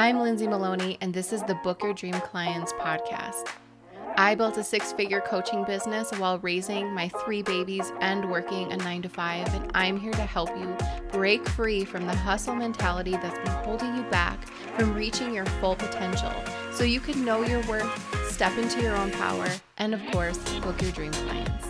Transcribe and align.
I'm 0.00 0.20
Lindsay 0.20 0.46
Maloney, 0.46 0.96
and 1.00 1.12
this 1.12 1.32
is 1.32 1.42
the 1.42 1.56
Book 1.56 1.82
Your 1.82 1.92
Dream 1.92 2.12
Clients 2.12 2.72
podcast. 2.74 3.48
I 4.16 4.36
built 4.36 4.56
a 4.56 4.62
six 4.62 4.92
figure 4.92 5.20
coaching 5.20 5.64
business 5.64 6.12
while 6.12 6.38
raising 6.38 6.94
my 6.94 7.08
three 7.24 7.42
babies 7.42 7.92
and 8.00 8.30
working 8.30 8.72
a 8.72 8.76
nine 8.76 9.02
to 9.02 9.08
five, 9.08 9.52
and 9.52 9.68
I'm 9.74 9.98
here 9.98 10.12
to 10.12 10.22
help 10.22 10.56
you 10.56 10.72
break 11.10 11.48
free 11.48 11.84
from 11.84 12.06
the 12.06 12.14
hustle 12.14 12.54
mentality 12.54 13.10
that's 13.10 13.38
been 13.40 13.64
holding 13.64 13.96
you 13.96 14.04
back 14.04 14.46
from 14.76 14.94
reaching 14.94 15.34
your 15.34 15.46
full 15.60 15.74
potential 15.74 16.32
so 16.70 16.84
you 16.84 17.00
can 17.00 17.24
know 17.24 17.42
your 17.42 17.66
worth, 17.66 18.30
step 18.30 18.56
into 18.56 18.80
your 18.80 18.94
own 18.94 19.10
power, 19.10 19.48
and 19.78 19.94
of 19.94 20.06
course, 20.12 20.38
book 20.60 20.80
your 20.80 20.92
dream 20.92 21.10
clients. 21.10 21.67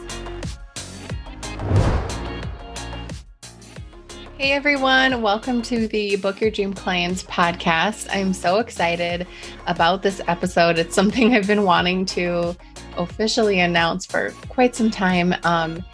Hey 4.39 4.52
everyone, 4.52 5.20
welcome 5.20 5.62
to 5.62 5.89
the 5.89 6.14
Book 6.14 6.41
Your 6.41 6.52
Dream 6.52 6.73
Clients 6.73 7.25
podcast. 7.25 8.07
I'm 8.14 8.32
so 8.32 8.61
excited 8.61 9.26
about 9.67 10.04
this 10.04 10.21
episode. 10.29 10.79
It's 10.79 10.95
something 10.95 11.35
I've 11.35 11.49
been 11.49 11.64
wanting 11.64 12.07
to 12.07 12.57
officially 12.96 13.59
announce 13.59 14.07
for 14.07 14.31
quite 14.48 14.76
some 14.76 14.93
time. 14.93 15.35
Um, 15.43 15.85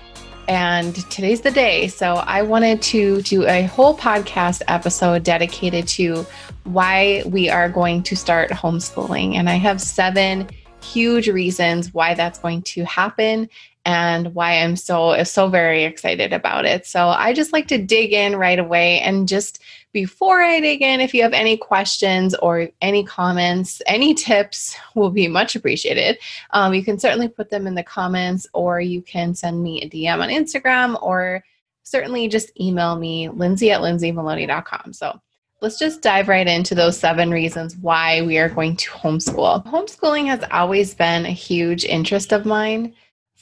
and 0.46 0.94
today's 1.10 1.40
the 1.40 1.52
day. 1.52 1.88
So 1.88 2.16
I 2.16 2.42
wanted 2.42 2.82
to 2.82 3.22
do 3.22 3.46
a 3.46 3.62
whole 3.62 3.96
podcast 3.96 4.60
episode 4.68 5.22
dedicated 5.22 5.88
to 5.88 6.26
why 6.64 7.22
we 7.24 7.48
are 7.48 7.70
going 7.70 8.02
to 8.02 8.14
start 8.14 8.50
homeschooling. 8.50 9.36
And 9.36 9.48
I 9.48 9.54
have 9.54 9.80
seven 9.80 10.50
huge 10.82 11.28
reasons 11.28 11.94
why 11.94 12.12
that's 12.12 12.40
going 12.40 12.60
to 12.60 12.84
happen 12.84 13.48
and 13.84 14.34
why 14.34 14.58
I'm 14.62 14.76
so 14.76 15.22
so 15.24 15.48
very 15.48 15.84
excited 15.84 16.32
about 16.32 16.64
it. 16.64 16.86
So 16.86 17.08
I 17.08 17.32
just 17.32 17.52
like 17.52 17.68
to 17.68 17.78
dig 17.78 18.12
in 18.12 18.36
right 18.36 18.58
away 18.58 19.00
and 19.00 19.28
just 19.28 19.60
before 19.92 20.42
I 20.42 20.58
dig 20.60 20.82
in, 20.82 21.00
if 21.00 21.14
you 21.14 21.22
have 21.22 21.32
any 21.32 21.56
questions 21.56 22.34
or 22.36 22.68
any 22.80 23.04
comments, 23.04 23.80
any 23.86 24.12
tips 24.14 24.74
will 24.94 25.10
be 25.10 25.28
much 25.28 25.54
appreciated. 25.54 26.18
Um, 26.50 26.74
you 26.74 26.84
can 26.84 26.98
certainly 26.98 27.28
put 27.28 27.50
them 27.50 27.66
in 27.66 27.74
the 27.74 27.82
comments 27.82 28.46
or 28.52 28.80
you 28.80 29.02
can 29.02 29.34
send 29.34 29.62
me 29.62 29.82
a 29.82 29.88
DM 29.88 30.20
on 30.20 30.30
Instagram 30.30 31.00
or 31.00 31.44
certainly 31.84 32.26
just 32.28 32.58
email 32.60 32.96
me, 32.96 33.28
lindsay 33.28 33.70
at 33.70 33.80
lindsaymaloney.com. 33.80 34.92
So 34.94 35.20
let's 35.60 35.78
just 35.78 36.02
dive 36.02 36.28
right 36.28 36.46
into 36.46 36.74
those 36.74 36.98
seven 36.98 37.30
reasons 37.30 37.76
why 37.76 38.22
we 38.22 38.38
are 38.38 38.48
going 38.48 38.76
to 38.76 38.90
homeschool. 38.90 39.64
Homeschooling 39.66 40.26
has 40.26 40.42
always 40.50 40.94
been 40.94 41.24
a 41.24 41.30
huge 41.30 41.84
interest 41.84 42.32
of 42.32 42.44
mine 42.46 42.94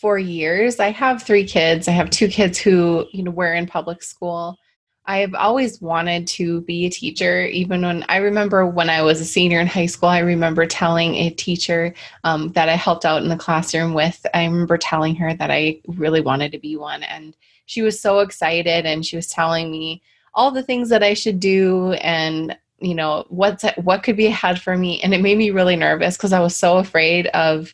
for 0.02 0.18
years. 0.18 0.80
I 0.80 0.90
have 0.90 1.22
three 1.22 1.44
kids. 1.44 1.86
I 1.86 1.92
have 1.92 2.10
two 2.10 2.26
kids 2.26 2.58
who, 2.58 3.06
you 3.12 3.22
know, 3.22 3.30
were 3.30 3.54
in 3.54 3.68
public 3.68 4.02
school. 4.02 4.58
I've 5.06 5.32
always 5.34 5.80
wanted 5.80 6.26
to 6.28 6.62
be 6.62 6.86
a 6.86 6.90
teacher, 6.90 7.46
even 7.46 7.82
when 7.82 8.04
I 8.08 8.16
remember 8.16 8.66
when 8.66 8.90
I 8.90 9.02
was 9.02 9.20
a 9.20 9.24
senior 9.24 9.60
in 9.60 9.68
high 9.68 9.86
school. 9.86 10.08
I 10.08 10.18
remember 10.18 10.66
telling 10.66 11.14
a 11.14 11.30
teacher 11.30 11.94
um, 12.24 12.48
that 12.54 12.68
I 12.68 12.74
helped 12.74 13.04
out 13.04 13.22
in 13.22 13.28
the 13.28 13.36
classroom 13.36 13.94
with, 13.94 14.26
I 14.34 14.44
remember 14.44 14.76
telling 14.76 15.14
her 15.16 15.34
that 15.34 15.52
I 15.52 15.80
really 15.86 16.20
wanted 16.20 16.50
to 16.50 16.58
be 16.58 16.76
one. 16.76 17.04
And 17.04 17.36
she 17.66 17.82
was 17.82 18.00
so 18.00 18.18
excited 18.18 18.84
and 18.84 19.06
she 19.06 19.14
was 19.14 19.28
telling 19.28 19.70
me 19.70 20.02
all 20.34 20.50
the 20.50 20.64
things 20.64 20.88
that 20.88 21.04
I 21.04 21.14
should 21.14 21.38
do 21.38 21.92
and 21.92 22.56
you 22.80 22.96
know 22.96 23.24
what's 23.28 23.64
what 23.76 24.02
could 24.02 24.16
be 24.16 24.26
ahead 24.26 24.60
for 24.60 24.76
me 24.76 25.00
and 25.02 25.14
it 25.14 25.22
made 25.22 25.38
me 25.38 25.52
really 25.52 25.76
nervous 25.76 26.16
because 26.16 26.32
I 26.32 26.40
was 26.40 26.56
so 26.56 26.78
afraid 26.78 27.28
of 27.28 27.72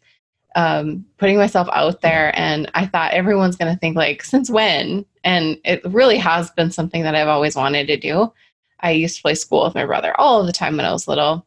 um, 0.54 1.04
putting 1.18 1.36
myself 1.36 1.68
out 1.72 2.00
there. 2.00 2.32
And 2.38 2.70
i 2.74 2.86
thought 2.86 3.12
everyone's 3.12 3.56
going 3.56 3.72
to 3.72 3.78
think 3.78 3.96
like 3.96 4.22
since 4.22 4.50
when? 4.50 5.04
And 5.24 5.58
it 5.64 5.82
really 5.84 6.18
has 6.18 6.50
been 6.52 6.70
something 6.70 7.02
that 7.02 7.14
i've 7.14 7.28
always 7.28 7.56
wanted 7.56 7.86
to 7.88 7.96
do. 7.96 8.32
I 8.80 8.92
used 8.92 9.16
to 9.16 9.22
play 9.22 9.34
school 9.34 9.64
with 9.64 9.74
my 9.74 9.84
brother 9.84 10.18
all 10.18 10.44
the 10.44 10.52
time 10.52 10.76
when 10.76 10.86
i 10.86 10.92
was 10.92 11.08
little. 11.08 11.44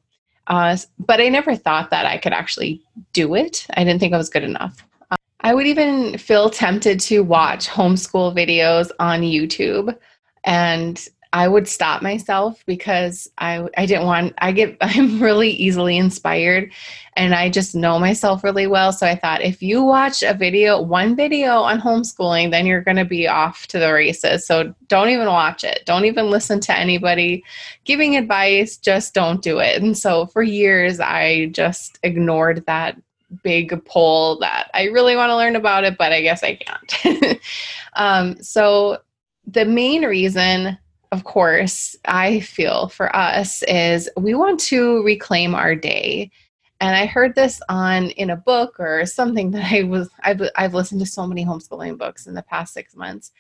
Uh, 0.48 0.78
but 1.00 1.22
i 1.22 1.30
never 1.30 1.56
thought 1.56 1.90
that 1.90 2.06
i 2.06 2.18
could 2.18 2.34
actually 2.34 2.82
do 3.14 3.36
it. 3.36 3.66
I 3.74 3.84
didn't 3.84 4.00
think 4.00 4.14
i 4.14 4.18
was 4.18 4.30
good 4.30 4.44
enough. 4.44 4.86
Uh, 5.12 5.18
i 5.42 5.54
would 5.54 5.68
even 5.68 6.18
feel 6.18 6.50
tempted 6.50 7.00
to 7.02 7.22
watch 7.22 7.68
homeschool 7.68 8.36
videos 8.36 8.92
on 9.00 9.22
youtube. 9.22 9.98
And 10.44 11.08
I 11.34 11.48
would 11.48 11.68
stop 11.68 12.02
myself 12.02 12.62
because 12.66 13.30
I 13.38 13.68
I 13.78 13.86
didn't 13.86 14.06
want 14.06 14.34
I 14.40 14.52
get 14.52 14.78
I'm 14.82 15.22
really 15.22 15.50
easily 15.52 15.98
inspired 15.98 16.72
and 17.16 17.34
I 17.34 17.50
just 17.50 17.76
know 17.76 18.00
myself 18.00 18.44
really 18.44 18.68
well. 18.68 18.92
So 18.92 19.08
I 19.08 19.16
thought 19.16 19.42
if 19.42 19.62
you 19.62 19.84
watch 19.84 20.24
a 20.24 20.34
video 20.34 20.82
one 20.82 21.16
video 21.16 21.60
on 21.60 21.80
homeschooling 21.80 22.52
then 22.52 22.66
you're 22.66 22.82
going 22.82 22.98
to 22.98 23.06
be 23.06 23.28
off 23.28 23.68
to 23.68 23.80
the 23.80 23.94
races. 23.94 24.46
So 24.46 24.74
don't 24.88 25.10
even 25.10 25.28
watch 25.28 25.64
it. 25.64 25.84
Don't 25.86 26.06
even 26.06 26.30
listen 26.30 26.60
to 26.62 26.78
anybody 26.78 27.44
giving 27.86 28.18
advice. 28.18 28.78
Just 28.78 29.14
don't 29.14 29.42
do 29.42 29.60
it. 29.60 29.82
And 29.82 29.98
so 29.98 30.26
for 30.28 30.44
years 30.44 31.00
I 31.00 31.48
just 31.48 31.98
ignored 32.04 32.66
that 32.68 32.98
big 33.44 33.86
pull 33.86 34.38
that 34.40 34.70
I 34.74 34.86
really 34.86 35.16
want 35.16 35.30
to 35.30 35.38
learn 35.38 35.56
about 35.56 35.86
it 35.86 35.98
but 35.98 36.12
I 36.12 36.22
guess 36.22 36.44
I 36.44 36.56
can't. 36.56 37.40
Um, 37.94 38.42
so 38.42 39.00
the 39.46 39.66
main 39.66 40.04
reason 40.06 40.78
of 41.12 41.26
course, 41.26 41.96
I 42.06 42.40
feel 42.40 42.88
for 42.88 43.14
us 43.16 43.64
is 43.64 44.10
we 44.16 44.34
want 44.34 44.60
to 44.62 45.04
reclaim 45.04 45.54
our 45.54 45.76
day. 45.76 46.32
And 46.80 46.96
I 46.96 47.06
heard 47.06 47.36
this 47.36 47.62
on 47.70 48.12
in 48.12 48.30
a 48.30 48.38
book 48.38 48.80
or 48.80 49.06
something 49.06 49.52
that 49.52 49.72
I 49.72 49.84
was 49.84 50.10
I've, 50.24 50.42
I've 50.56 50.74
listened 50.74 51.02
to 51.02 51.06
so 51.06 51.28
many 51.28 51.46
homeschooling 51.46 51.98
books 51.98 52.28
in 52.28 52.34
the 52.34 52.44
past 52.44 52.74
six 52.74 52.96
months. 52.96 53.32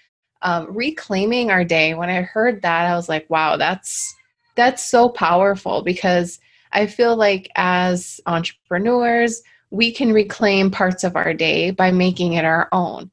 Um, 0.43 0.75
reclaiming 0.75 1.51
our 1.51 1.63
day. 1.63 1.93
When 1.93 2.09
I 2.09 2.23
heard 2.23 2.61
that, 2.63 2.91
I 2.91 2.95
was 2.95 3.07
like, 3.07 3.29
wow, 3.29 3.57
that's 3.57 4.13
that's 4.55 4.83
so 4.83 5.07
powerful 5.07 5.81
because 5.81 6.39
I 6.73 6.87
feel 6.87 7.15
like 7.15 7.49
as 7.55 8.19
entrepreneurs, 8.25 9.41
we 9.69 9.93
can 9.93 10.11
reclaim 10.11 10.71
parts 10.71 11.03
of 11.03 11.15
our 11.15 11.33
day 11.33 11.71
by 11.71 11.91
making 11.91 12.33
it 12.33 12.43
our 12.43 12.67
own. 12.71 13.11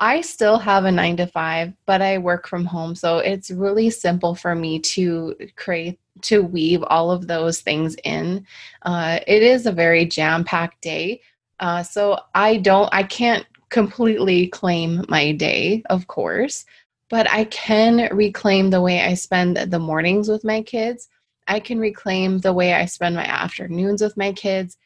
I 0.00 0.20
still 0.20 0.58
have 0.58 0.84
a 0.84 0.92
nine 0.92 1.16
to 1.16 1.26
five, 1.26 1.72
but 1.84 2.00
I 2.02 2.18
work 2.18 2.46
from 2.46 2.64
home. 2.64 2.94
So 2.94 3.18
it's 3.18 3.50
really 3.50 3.90
simple 3.90 4.34
for 4.34 4.54
me 4.54 4.78
to 4.80 5.34
create, 5.56 5.98
to 6.22 6.42
weave 6.42 6.84
all 6.84 7.10
of 7.10 7.26
those 7.26 7.60
things 7.60 7.96
in. 8.04 8.46
Uh, 8.82 9.18
it 9.26 9.42
is 9.42 9.66
a 9.66 9.72
very 9.72 10.04
jam 10.04 10.44
packed 10.44 10.80
day. 10.82 11.20
Uh, 11.58 11.82
so 11.82 12.20
I 12.34 12.58
don't, 12.58 12.88
I 12.92 13.02
can't 13.02 13.44
completely 13.70 14.46
claim 14.46 15.04
my 15.08 15.32
day, 15.32 15.82
of 15.90 16.06
course, 16.06 16.64
but 17.10 17.28
I 17.30 17.44
can 17.44 18.08
reclaim 18.14 18.70
the 18.70 18.80
way 18.80 19.00
I 19.00 19.14
spend 19.14 19.56
the 19.56 19.78
mornings 19.80 20.28
with 20.28 20.44
my 20.44 20.62
kids. 20.62 21.08
I 21.48 21.58
can 21.58 21.80
reclaim 21.80 22.38
the 22.38 22.52
way 22.52 22.74
I 22.74 22.84
spend 22.84 23.16
my 23.16 23.24
afternoons 23.24 24.00
with 24.00 24.16
my 24.16 24.32
kids. 24.32 24.76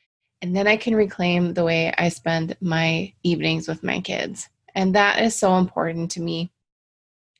And 0.40 0.56
then 0.56 0.66
I 0.66 0.76
can 0.76 0.96
reclaim 0.96 1.54
the 1.54 1.64
way 1.64 1.92
I 1.98 2.08
spend 2.08 2.56
my 2.60 3.12
evenings 3.22 3.68
with 3.68 3.82
my 3.82 4.00
kids. 4.00 4.48
And 4.74 4.94
that 4.94 5.20
is 5.20 5.34
so 5.34 5.56
important 5.56 6.10
to 6.12 6.20
me 6.20 6.50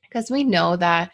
because 0.03 0.31
we 0.31 0.45
know 0.45 0.77
that, 0.77 1.13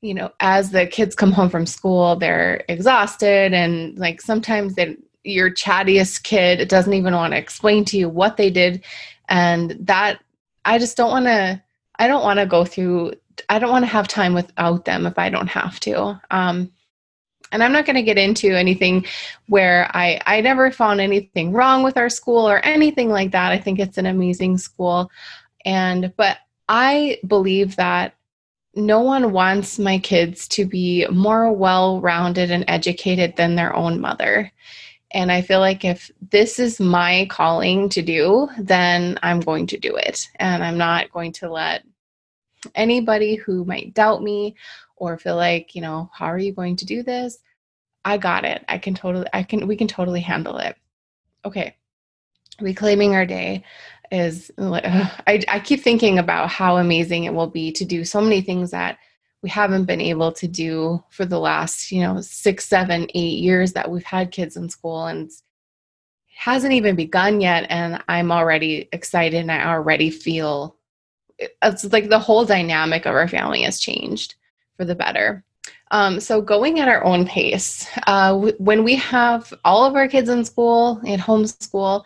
you 0.00 0.14
know, 0.14 0.30
as 0.40 0.70
the 0.70 0.86
kids 0.86 1.14
come 1.14 1.32
home 1.32 1.50
from 1.50 1.66
school, 1.66 2.16
they're 2.16 2.64
exhausted 2.68 3.52
and 3.52 3.98
like 3.98 4.20
sometimes 4.20 4.74
they, 4.74 4.96
your 5.24 5.50
chattiest 5.50 6.22
kid 6.22 6.68
doesn't 6.68 6.94
even 6.94 7.14
want 7.14 7.32
to 7.32 7.38
explain 7.38 7.84
to 7.86 7.98
you 7.98 8.08
what 8.08 8.36
they 8.36 8.50
did. 8.50 8.84
And 9.28 9.76
that 9.80 10.20
I 10.64 10.78
just 10.78 10.96
don't 10.96 11.10
want 11.10 11.26
to, 11.26 11.62
I 11.98 12.06
don't 12.06 12.22
want 12.22 12.38
to 12.38 12.46
go 12.46 12.64
through, 12.64 13.14
I 13.48 13.58
don't 13.58 13.70
want 13.70 13.84
to 13.84 13.90
have 13.90 14.06
time 14.06 14.34
without 14.34 14.84
them 14.84 15.06
if 15.06 15.18
I 15.18 15.28
don't 15.28 15.48
have 15.48 15.80
to. 15.80 16.20
Um, 16.30 16.72
and 17.52 17.62
i'm 17.62 17.72
not 17.72 17.86
going 17.86 17.96
to 17.96 18.02
get 18.02 18.18
into 18.18 18.54
anything 18.54 19.04
where 19.46 19.90
i 19.94 20.20
i 20.26 20.40
never 20.40 20.70
found 20.70 21.00
anything 21.00 21.52
wrong 21.52 21.82
with 21.82 21.96
our 21.96 22.08
school 22.08 22.48
or 22.48 22.58
anything 22.64 23.08
like 23.08 23.32
that 23.32 23.52
i 23.52 23.58
think 23.58 23.78
it's 23.78 23.98
an 23.98 24.06
amazing 24.06 24.58
school 24.58 25.10
and, 25.66 26.14
but 26.16 26.38
I 26.68 27.18
believe 27.26 27.76
that 27.76 28.14
no 28.74 29.00
one 29.00 29.32
wants 29.32 29.78
my 29.78 29.98
kids 29.98 30.46
to 30.48 30.64
be 30.64 31.06
more 31.08 31.50
well 31.52 32.00
rounded 32.00 32.50
and 32.50 32.64
educated 32.68 33.34
than 33.36 33.56
their 33.56 33.74
own 33.74 34.00
mother. 34.00 34.52
And 35.12 35.32
I 35.32 35.40
feel 35.40 35.60
like 35.60 35.84
if 35.84 36.10
this 36.30 36.58
is 36.58 36.78
my 36.78 37.26
calling 37.30 37.88
to 37.90 38.02
do, 38.02 38.48
then 38.58 39.18
I'm 39.22 39.40
going 39.40 39.66
to 39.68 39.78
do 39.78 39.96
it. 39.96 40.28
And 40.36 40.62
I'm 40.62 40.76
not 40.76 41.10
going 41.10 41.32
to 41.32 41.50
let 41.50 41.84
anybody 42.74 43.36
who 43.36 43.64
might 43.64 43.94
doubt 43.94 44.22
me 44.22 44.56
or 44.96 45.18
feel 45.18 45.36
like, 45.36 45.74
you 45.74 45.80
know, 45.80 46.10
how 46.12 46.26
are 46.26 46.38
you 46.38 46.52
going 46.52 46.76
to 46.76 46.84
do 46.84 47.02
this? 47.02 47.38
I 48.04 48.18
got 48.18 48.44
it. 48.44 48.64
I 48.68 48.78
can 48.78 48.94
totally, 48.94 49.26
I 49.32 49.42
can, 49.42 49.66
we 49.66 49.76
can 49.76 49.88
totally 49.88 50.20
handle 50.20 50.58
it. 50.58 50.76
Okay. 51.44 51.76
Reclaiming 52.60 53.14
our 53.14 53.26
day 53.26 53.64
is 54.12 54.50
I, 54.58 55.42
I 55.48 55.60
keep 55.60 55.80
thinking 55.82 56.18
about 56.18 56.48
how 56.50 56.76
amazing 56.78 57.24
it 57.24 57.34
will 57.34 57.46
be 57.48 57.72
to 57.72 57.84
do 57.84 58.04
so 58.04 58.20
many 58.20 58.40
things 58.40 58.70
that 58.70 58.98
we 59.42 59.50
haven't 59.50 59.84
been 59.84 60.00
able 60.00 60.32
to 60.32 60.48
do 60.48 61.02
for 61.10 61.24
the 61.24 61.38
last 61.38 61.92
you 61.92 62.00
know 62.00 62.20
six 62.20 62.66
seven 62.66 63.06
eight 63.14 63.38
years 63.38 63.72
that 63.74 63.90
we've 63.90 64.04
had 64.04 64.30
kids 64.32 64.56
in 64.56 64.68
school 64.68 65.06
and 65.06 65.30
hasn't 66.36 66.72
even 66.72 66.96
begun 66.96 67.40
yet 67.40 67.66
and 67.70 68.02
i'm 68.08 68.30
already 68.32 68.88
excited 68.92 69.40
and 69.40 69.52
i 69.52 69.66
already 69.66 70.10
feel 70.10 70.76
it's 71.62 71.84
like 71.92 72.08
the 72.08 72.18
whole 72.18 72.44
dynamic 72.44 73.06
of 73.06 73.14
our 73.14 73.28
family 73.28 73.62
has 73.62 73.78
changed 73.78 74.34
for 74.76 74.84
the 74.84 74.94
better 74.94 75.44
Um, 75.90 76.20
so 76.20 76.40
going 76.40 76.80
at 76.80 76.88
our 76.88 77.04
own 77.04 77.26
pace. 77.26 77.86
Uh, 78.06 78.32
w- 78.32 78.56
when 78.58 78.82
we 78.84 78.96
have 78.96 79.52
all 79.64 79.84
of 79.84 79.94
our 79.94 80.08
kids 80.08 80.28
in 80.28 80.44
school 80.44 81.00
in 81.04 81.20
homeschool, 81.20 82.04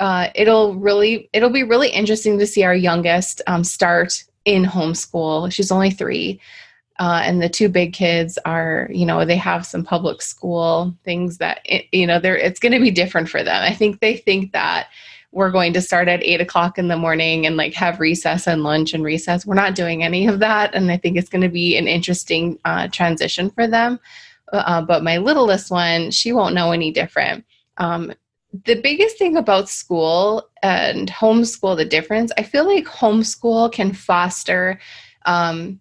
uh, 0.00 0.28
it'll 0.34 0.74
really 0.76 1.28
it'll 1.32 1.50
be 1.50 1.62
really 1.62 1.88
interesting 1.88 2.38
to 2.38 2.46
see 2.46 2.64
our 2.64 2.74
youngest 2.74 3.42
um, 3.46 3.64
start 3.64 4.24
in 4.44 4.64
homeschool. 4.64 5.52
She's 5.52 5.72
only 5.72 5.90
three. 5.90 6.40
Uh, 6.98 7.20
and 7.24 7.42
the 7.42 7.48
two 7.48 7.68
big 7.68 7.92
kids 7.92 8.38
are, 8.46 8.88
you 8.90 9.04
know, 9.04 9.22
they 9.24 9.36
have 9.36 9.66
some 9.66 9.84
public 9.84 10.22
school 10.22 10.96
things 11.04 11.36
that, 11.36 11.60
you 11.92 12.06
know, 12.06 12.18
they're, 12.18 12.38
it's 12.38 12.58
going 12.58 12.72
to 12.72 12.80
be 12.80 12.90
different 12.90 13.28
for 13.28 13.42
them. 13.42 13.62
I 13.62 13.74
think 13.74 14.00
they 14.00 14.16
think 14.16 14.52
that 14.52 14.88
we're 15.30 15.50
going 15.50 15.74
to 15.74 15.82
start 15.82 16.08
at 16.08 16.22
eight 16.22 16.40
o'clock 16.40 16.78
in 16.78 16.88
the 16.88 16.96
morning 16.96 17.44
and 17.44 17.58
like 17.58 17.74
have 17.74 18.00
recess 18.00 18.46
and 18.46 18.62
lunch 18.62 18.94
and 18.94 19.04
recess. 19.04 19.44
We're 19.44 19.54
not 19.54 19.74
doing 19.74 20.02
any 20.02 20.26
of 20.26 20.38
that. 20.38 20.74
And 20.74 20.90
I 20.90 20.96
think 20.96 21.18
it's 21.18 21.28
going 21.28 21.42
to 21.42 21.50
be 21.50 21.76
an 21.76 21.86
interesting 21.86 22.58
uh, 22.64 22.88
transition 22.88 23.50
for 23.50 23.66
them. 23.66 24.00
Uh, 24.50 24.80
but 24.80 25.04
my 25.04 25.18
littlest 25.18 25.70
one, 25.70 26.10
she 26.10 26.32
won't 26.32 26.54
know 26.54 26.72
any 26.72 26.92
different. 26.92 27.44
Um, 27.76 28.14
the 28.64 28.80
biggest 28.80 29.18
thing 29.18 29.36
about 29.36 29.68
school 29.68 30.48
and 30.62 31.10
homeschool, 31.10 31.76
the 31.76 31.84
difference, 31.84 32.32
I 32.38 32.42
feel 32.42 32.66
like 32.66 32.84
homeschool 32.84 33.72
can 33.72 33.92
foster 33.92 34.80
um, 35.24 35.80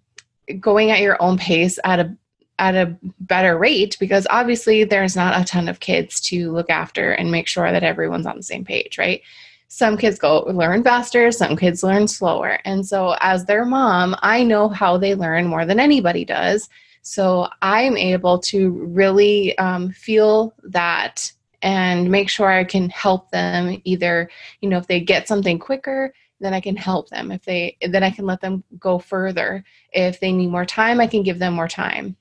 going 0.60 0.92
at 0.92 1.02
your 1.02 1.22
own 1.22 1.38
pace 1.38 1.80
at 1.84 2.00
a 2.00 2.16
at 2.58 2.76
a 2.76 2.96
better 3.20 3.58
rate 3.58 3.98
because 4.00 4.26
obviously 4.30 4.86
there's 4.86 5.16
not 5.16 5.40
a 5.40 5.44
ton 5.44 5.68
of 5.68 5.82
kids 5.82 6.22
to 6.22 6.54
look 6.54 6.70
after 6.70 7.12
and 7.12 7.30
make 7.30 7.48
sure 7.48 7.70
that 7.70 7.84
everyone's 7.84 8.26
on 8.26 8.38
the 8.38 8.44
same 8.44 8.64
page, 8.64 8.98
right? 8.98 9.22
Some 9.68 9.98
kids 9.98 10.18
go 10.18 10.44
learn 10.44 10.82
faster, 10.82 11.32
some 11.32 11.58
kids 11.58 11.84
learn 11.84 12.08
slower. 12.08 12.60
And 12.64 12.86
so 12.86 13.18
as 13.20 13.44
their 13.44 13.66
mom, 13.66 14.16
I 14.22 14.44
know 14.44 14.70
how 14.70 14.98
they 14.98 15.16
learn 15.16 15.48
more 15.48 15.66
than 15.66 15.82
anybody 15.82 16.24
does. 16.24 16.70
So 17.02 17.50
I'm 17.62 17.98
able 17.98 18.40
to 18.40 18.70
really 18.70 19.58
um, 19.58 19.92
feel 19.92 20.54
that 20.64 21.32
and 21.66 22.12
make 22.12 22.30
sure 22.30 22.48
I 22.48 22.64
can 22.64 22.92
help 22.92 23.32
them 23.32 23.82
either, 23.86 24.30
you 24.62 24.70
know, 24.70 24.78
if 24.78 24.86
they 24.86 25.00
get 25.00 25.28
something 25.28 25.58
quicker, 25.58 26.14
then 26.40 26.54
I 26.54 26.62
can 26.62 26.76
help 26.76 27.10
them. 27.10 27.32
If 27.32 27.44
they 27.44 27.76
then 27.82 28.04
I 28.04 28.12
can 28.12 28.28
let 28.28 28.40
them 28.40 28.64
go 28.80 29.00
further. 29.00 29.66
If 29.92 30.20
they 30.20 30.32
need 30.32 30.52
more 30.52 30.66
time, 30.66 31.02
I 31.02 31.08
can 31.08 31.24
give 31.24 31.40
them 31.40 31.56
more 31.56 31.68
time. 31.68 32.18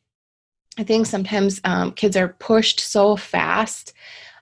I 0.78 0.82
think 0.82 1.06
sometimes 1.06 1.60
um, 1.64 1.92
kids 1.92 2.16
are 2.16 2.28
pushed 2.28 2.80
so 2.80 3.16
fast, 3.16 3.92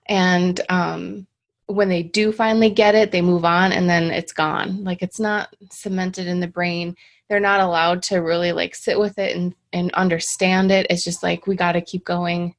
and 0.07 0.61
um, 0.69 1.27
when 1.67 1.89
they 1.89 2.05
do 2.05 2.31
finally 2.31 2.71
get 2.71 2.95
it, 2.95 3.11
they 3.11 3.23
move 3.23 3.45
on, 3.45 3.73
and 3.73 3.91
then 3.91 4.05
it's 4.05 4.33
gone. 4.33 4.85
Like 4.85 5.03
it's 5.03 5.19
not 5.19 5.55
cemented 5.71 6.29
in 6.29 6.39
the 6.39 6.47
brain. 6.47 6.97
They're 7.29 7.41
not 7.41 7.61
allowed 7.61 8.05
to 8.05 8.19
really 8.19 8.53
like 8.53 8.77
sit 8.77 9.01
with 9.01 9.19
it 9.19 9.35
and 9.35 9.53
and 9.73 9.91
understand 9.95 10.71
it. 10.71 10.87
It's 10.91 11.03
just 11.03 11.25
like 11.25 11.49
we 11.49 11.57
got 11.57 11.73
to 11.73 11.81
keep 11.81 12.05
going. 12.05 12.55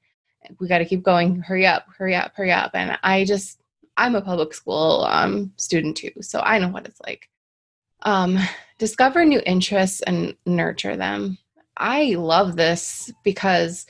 We 0.60 0.68
got 0.68 0.80
to 0.80 0.86
keep 0.86 1.04
going. 1.04 1.40
Hurry 1.42 1.66
up! 1.66 1.86
Hurry 1.98 2.16
up! 2.16 2.34
Hurry 2.36 2.52
up! 2.52 2.72
And 2.74 2.98
I 3.04 3.26
just 3.26 3.60
I'm 3.98 4.16
a 4.16 4.22
public 4.22 4.54
school 4.54 5.06
um, 5.10 5.54
student 5.58 5.98
too, 5.98 6.12
so 6.22 6.40
I 6.40 6.60
know 6.60 6.70
what 6.70 6.86
it's 6.86 7.02
like. 7.02 7.30
Um, 8.04 8.38
discover 8.80 9.24
new 9.24 9.42
interests 9.46 10.02
and 10.02 10.36
nurture 10.46 10.98
them. 10.98 11.38
I 11.78 12.16
love 12.18 12.56
this 12.56 13.12
because 13.24 13.86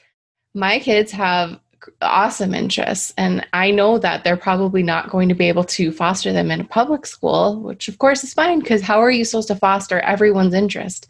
my 0.53 0.79
kids 0.79 1.11
have 1.11 1.59
awesome 2.01 2.53
interests, 2.53 3.13
and 3.17 3.45
I 3.53 3.71
know 3.71 3.97
that 3.97 4.23
they're 4.23 4.37
probably 4.37 4.83
not 4.83 5.09
going 5.09 5.29
to 5.29 5.35
be 5.35 5.47
able 5.47 5.65
to 5.65 5.91
foster 5.91 6.31
them 6.31 6.51
in 6.51 6.61
a 6.61 6.65
public 6.65 7.05
school, 7.05 7.59
which 7.61 7.87
of 7.87 7.97
course 7.97 8.23
is 8.23 8.33
fine 8.33 8.59
because 8.59 8.81
how 8.81 9.01
are 9.01 9.11
you 9.11 9.25
supposed 9.25 9.49
to 9.49 9.55
foster 9.55 9.99
everyone's 9.99 10.53
interest? 10.53 11.07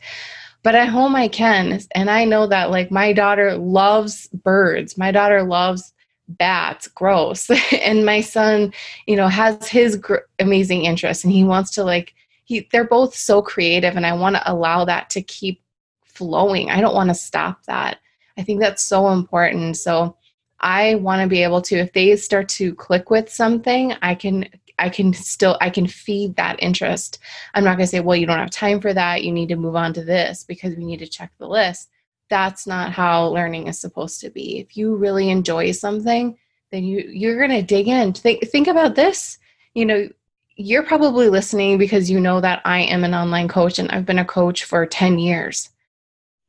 But 0.64 0.76
at 0.76 0.88
home, 0.88 1.16
I 1.16 1.28
can, 1.28 1.80
and 1.94 2.10
I 2.10 2.24
know 2.24 2.48
that 2.48 2.72
like 2.72 2.90
my 2.90 3.12
daughter 3.14 3.56
loves 3.58 4.28
birds, 4.30 4.98
my 4.98 5.12
daughter 5.12 5.44
loves 5.44 5.94
bats 6.28 6.88
gross. 6.88 7.50
And 7.82 8.06
my 8.06 8.22
son 8.22 8.74
you 9.08 9.16
know 9.16 9.28
has 9.28 9.68
his 9.68 9.98
gr- 9.98 10.28
amazing 10.40 10.86
interests 10.86 11.24
and 11.24 11.34
he 11.34 11.44
wants 11.44 11.72
to 11.72 11.84
like 11.84 12.14
he 12.46 12.68
they're 12.72 12.86
both 12.86 13.14
so 13.16 13.42
creative 13.42 13.96
and 13.96 14.06
i 14.06 14.14
want 14.14 14.36
to 14.36 14.52
allow 14.52 14.86
that 14.86 15.10
to 15.12 15.22
keep 15.22 15.62
flowing. 16.06 16.70
I 16.70 16.80
don't 16.80 16.96
want 16.96 17.10
to 17.10 17.16
stop 17.16 17.64
that. 17.66 18.00
I 18.38 18.44
think 18.44 18.60
that's 18.60 18.84
so 18.84 19.10
important. 19.10 19.78
So 19.78 20.16
i 20.60 20.96
want 20.96 21.22
to 21.22 21.28
be 21.28 21.44
able 21.44 21.62
to 21.62 21.76
if 21.76 21.92
they 21.94 22.16
start 22.16 22.48
to 22.48 22.74
click 22.76 23.10
with 23.10 23.30
something 23.30 23.94
i 24.02 24.16
can 24.16 24.48
i 24.80 24.90
can 24.90 25.14
still 25.14 25.58
i 25.62 25.70
can 25.70 25.88
feed 25.88 26.36
that 26.36 26.56
interest 26.62 27.20
i'm 27.54 27.64
not 27.64 27.78
going 27.78 27.86
to 27.86 27.88
say 27.88 28.00
well 28.00 28.16
you 28.16 28.26
don't 28.26 28.40
have 28.40 28.50
time 28.50 28.80
for 28.82 28.94
that 28.94 29.24
you 29.24 29.32
need 29.32 29.50
to 29.50 29.56
move 29.56 29.76
on 29.76 29.94
to 29.94 30.04
this 30.04 30.44
because 30.44 30.76
we 30.76 30.86
need 30.86 31.00
to 31.00 31.08
check 31.08 31.32
the 31.38 31.48
list 31.48 31.90
that's 32.34 32.66
not 32.66 32.92
how 32.92 33.28
learning 33.28 33.68
is 33.68 33.80
supposed 33.80 34.20
to 34.22 34.32
be. 34.32 34.60
If 34.60 34.76
you 34.76 34.96
really 34.96 35.30
enjoy 35.30 35.72
something, 35.72 36.36
then 36.72 36.84
you 36.84 37.08
you're 37.08 37.38
going 37.38 37.52
to 37.52 37.62
dig 37.62 37.88
in. 37.88 38.14
Think 38.14 38.50
think 38.50 38.68
about 38.68 38.96
this. 38.96 39.38
You 39.76 39.86
know, 39.86 40.10
you're 40.56 40.84
probably 40.84 41.30
listening 41.30 41.78
because 41.78 42.10
you 42.10 42.20
know 42.20 42.42
that 42.42 42.62
I 42.66 42.80
am 42.80 43.04
an 43.04 43.14
online 43.14 43.48
coach 43.48 43.78
and 43.78 43.90
I've 43.92 44.08
been 44.08 44.18
a 44.18 44.26
coach 44.26 44.64
for 44.64 44.86
10 44.86 45.20
years. 45.20 45.70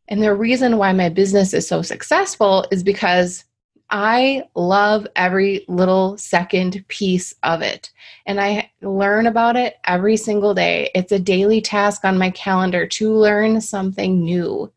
And 0.08 0.22
the 0.22 0.34
reason 0.34 0.78
why 0.78 0.92
my 0.92 1.10
business 1.10 1.52
is 1.54 1.68
so 1.68 1.82
successful 1.82 2.66
is 2.70 2.82
because 2.82 3.44
I 3.90 4.44
love 4.54 5.06
every 5.14 5.64
little 5.68 6.16
second 6.18 6.84
piece 6.88 7.34
of 7.42 7.62
it. 7.62 7.92
And 8.26 8.40
I 8.40 8.70
learn 8.80 9.26
about 9.26 9.56
it 9.56 9.76
every 9.84 10.16
single 10.16 10.54
day. 10.54 10.90
It's 10.94 11.12
a 11.12 11.18
daily 11.18 11.60
task 11.60 12.04
on 12.04 12.18
my 12.18 12.30
calendar 12.30 12.86
to 12.86 13.14
learn 13.14 13.60
something 13.60 14.24
new. 14.24 14.72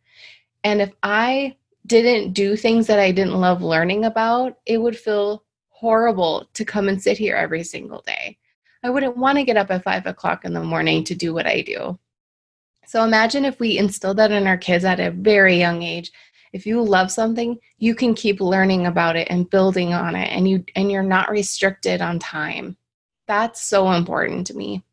And 0.64 0.82
if 0.82 0.92
I 1.02 1.56
didn't 1.86 2.34
do 2.34 2.56
things 2.56 2.88
that 2.88 3.00
I 3.00 3.12
didn't 3.12 3.40
love 3.40 3.62
learning 3.62 4.06
about, 4.06 4.58
it 4.66 4.78
would 4.78 4.98
feel 4.98 5.44
horrible 5.70 6.48
to 6.54 6.66
come 6.66 6.90
and 6.90 7.02
sit 7.02 7.18
here 7.18 7.36
every 7.36 7.64
single 7.64 8.02
day. 8.02 8.38
I 8.84 8.90
wouldn't 8.90 9.18
want 9.18 9.38
to 9.38 9.44
get 9.44 9.58
up 9.58 9.72
at 9.72 9.84
five 9.84 10.06
o'clock 10.06 10.44
in 10.44 10.54
the 10.54 10.64
morning 10.64 11.04
to 11.06 11.16
do 11.16 11.34
what 11.34 11.48
I 11.48 11.62
do. 11.62 11.98
So 12.86 13.04
imagine 13.04 13.44
if 13.44 13.60
we 13.60 13.78
instill 13.78 14.14
that 14.14 14.32
in 14.32 14.48
our 14.48 14.58
kids 14.58 14.86
at 14.86 15.00
a 15.00 15.12
very 15.12 15.58
young 15.58 15.84
age. 15.84 16.12
If 16.54 16.66
you 16.66 16.82
love 16.82 17.12
something, 17.12 17.60
you 17.78 17.96
can 17.96 18.14
keep 18.14 18.40
learning 18.40 18.86
about 18.86 19.16
it 19.16 19.28
and 19.30 19.50
building 19.50 19.94
on 19.94 20.16
it 20.16 20.28
and 20.28 20.48
you 20.50 20.64
and 20.76 20.92
you're 20.92 21.04
not 21.04 21.30
restricted 21.30 22.02
on 22.02 22.20
time. 22.20 22.78
That's 23.28 23.62
so 23.62 23.92
important 23.92 24.48
to 24.48 24.56
me. 24.56 24.84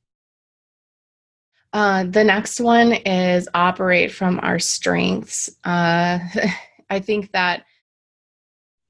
Uh, 1.73 2.05
the 2.05 2.23
next 2.23 2.61
one 2.61 2.93
is 2.93 3.49
operate 3.53 4.13
from 4.13 4.39
our 4.43 4.59
strengths. 4.59 5.51
Uh, 5.65 6.21
I 6.91 7.01
think 7.01 7.33
that 7.33 7.65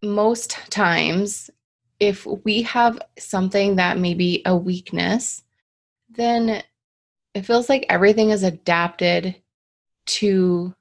most 0.02 0.58
times, 0.70 1.50
if 1.98 2.26
we 2.26 2.62
have 2.62 3.00
something 3.18 3.76
that 3.76 3.98
may 3.98 4.14
be 4.14 4.42
a 4.44 4.54
weakness, 4.54 5.42
then 6.10 6.62
it 7.34 7.42
feels 7.42 7.68
like 7.68 7.86
everything 7.88 8.30
is 8.30 8.42
adapted 8.42 9.34
to 10.06 10.74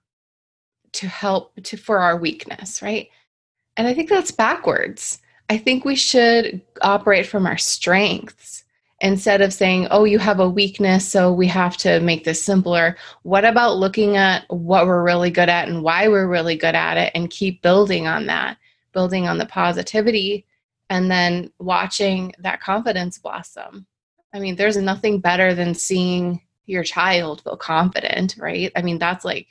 to 0.93 1.07
help 1.07 1.53
to 1.63 1.77
for 1.77 1.99
our 1.99 2.17
weakness, 2.17 2.81
right? 2.81 3.09
And 3.77 3.87
I 3.87 3.93
think 3.93 4.09
that's 4.09 4.31
backwards. 4.31 5.19
I 5.49 5.57
think 5.57 5.85
we 5.85 5.95
should 5.95 6.61
operate 6.81 7.25
from 7.25 7.45
our 7.45 7.57
strengths 7.57 8.63
instead 9.01 9.41
of 9.41 9.51
saying, 9.51 9.87
oh, 9.91 10.05
you 10.05 10.17
have 10.17 10.39
a 10.39 10.49
weakness, 10.49 11.05
so 11.05 11.33
we 11.33 11.47
have 11.47 11.75
to 11.75 11.99
make 11.99 12.23
this 12.23 12.41
simpler, 12.41 12.95
what 13.23 13.43
about 13.43 13.75
looking 13.75 14.15
at 14.15 14.45
what 14.49 14.87
we're 14.87 15.03
really 15.03 15.29
good 15.29 15.49
at 15.49 15.67
and 15.67 15.83
why 15.83 16.07
we're 16.07 16.27
really 16.27 16.55
good 16.55 16.73
at 16.73 16.95
it 16.95 17.11
and 17.13 17.29
keep 17.29 17.61
building 17.61 18.07
on 18.07 18.27
that, 18.27 18.57
building 18.93 19.27
on 19.27 19.37
the 19.37 19.45
positivity, 19.45 20.45
and 20.89 21.11
then 21.11 21.51
watching 21.59 22.33
that 22.39 22.61
confidence 22.61 23.17
blossom? 23.17 23.85
I 24.33 24.39
mean, 24.39 24.55
there's 24.55 24.77
nothing 24.77 25.19
better 25.19 25.53
than 25.53 25.73
seeing 25.73 26.39
your 26.65 26.83
child 26.83 27.41
feel 27.43 27.57
confident, 27.57 28.35
right? 28.37 28.71
I 28.73 28.81
mean, 28.81 28.99
that's 28.99 29.25
like, 29.25 29.47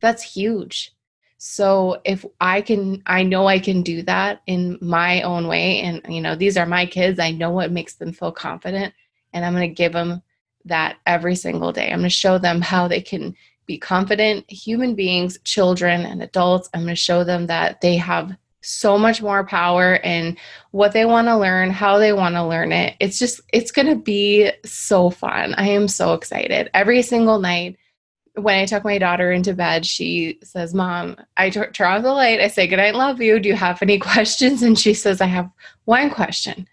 that's 0.00 0.22
huge. 0.22 0.94
So 1.38 2.02
if 2.04 2.24
I 2.40 2.60
can, 2.60 3.02
I 3.06 3.22
know 3.22 3.46
I 3.46 3.58
can 3.58 3.82
do 3.82 4.02
that 4.02 4.42
in 4.46 4.78
my 4.82 5.22
own 5.22 5.48
way. 5.48 5.80
And, 5.80 6.02
you 6.14 6.20
know, 6.20 6.34
these 6.36 6.58
are 6.58 6.66
my 6.66 6.84
kids. 6.84 7.18
I 7.18 7.30
know 7.30 7.50
what 7.50 7.72
makes 7.72 7.94
them 7.94 8.12
feel 8.12 8.32
confident. 8.32 8.92
And 9.32 9.44
I'm 9.44 9.54
going 9.54 9.68
to 9.68 9.74
give 9.74 9.92
them 9.92 10.22
that 10.66 10.98
every 11.06 11.34
single 11.34 11.72
day. 11.72 11.90
I'm 11.90 12.00
going 12.00 12.02
to 12.02 12.10
show 12.10 12.36
them 12.36 12.60
how 12.60 12.88
they 12.88 13.00
can 13.00 13.34
be 13.64 13.78
confident 13.78 14.50
human 14.50 14.94
beings, 14.94 15.38
children, 15.44 16.04
and 16.04 16.22
adults. 16.22 16.68
I'm 16.74 16.82
going 16.82 16.94
to 16.94 16.96
show 16.96 17.24
them 17.24 17.46
that 17.46 17.80
they 17.80 17.96
have 17.96 18.36
so 18.62 18.98
much 18.98 19.22
more 19.22 19.46
power 19.46 19.94
in 19.94 20.36
what 20.72 20.92
they 20.92 21.06
want 21.06 21.28
to 21.28 21.38
learn, 21.38 21.70
how 21.70 21.98
they 21.98 22.12
want 22.12 22.34
to 22.34 22.44
learn 22.44 22.72
it. 22.72 22.96
It's 23.00 23.18
just, 23.18 23.40
it's 23.52 23.72
going 23.72 23.88
to 23.88 23.96
be 23.96 24.50
so 24.66 25.08
fun. 25.08 25.54
I 25.54 25.68
am 25.68 25.88
so 25.88 26.12
excited. 26.12 26.68
Every 26.74 27.00
single 27.00 27.38
night, 27.38 27.78
when 28.34 28.60
I 28.60 28.66
took 28.66 28.84
my 28.84 28.98
daughter 28.98 29.32
into 29.32 29.54
bed, 29.54 29.84
she 29.84 30.38
says, 30.42 30.74
Mom, 30.74 31.16
I 31.36 31.50
t- 31.50 31.60
turn 31.72 31.92
off 31.92 32.02
the 32.02 32.12
light. 32.12 32.40
I 32.40 32.48
say, 32.48 32.66
Good 32.66 32.76
night, 32.76 32.94
love 32.94 33.20
you. 33.20 33.40
Do 33.40 33.48
you 33.48 33.56
have 33.56 33.82
any 33.82 33.98
questions? 34.10 34.62
And 34.62 34.78
she 34.78 34.94
says, 34.94 35.20
I 35.20 35.26
have 35.26 35.50
one 35.84 36.10
question. 36.10 36.68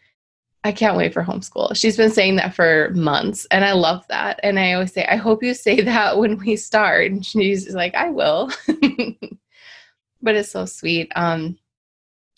I 0.63 0.71
can't 0.71 0.97
wait 0.97 1.13
for 1.13 1.23
homeschool. 1.23 1.77
She's 1.77 1.95
been 1.95 2.11
saying 2.11 2.35
that 2.37 2.53
for 2.53 2.91
months, 2.93 3.47
and 3.51 3.63
I 3.63 3.71
love 3.71 4.05
that. 4.09 4.39
And 4.43 4.59
I 4.59 4.73
always 4.73 4.91
say, 4.91 5.05
I 5.05 5.15
hope 5.15 5.41
you 5.41 5.53
say 5.53 5.81
that 5.81 6.17
when 6.17 6.37
we 6.37 6.55
start. 6.55 7.11
And 7.11 7.25
she's 7.25 7.73
like, 7.73 7.95
I 7.95 8.09
will. 8.09 8.51
but 10.21 10.35
it's 10.35 10.51
so 10.51 10.65
sweet. 10.65 11.11
Um, 11.15 11.57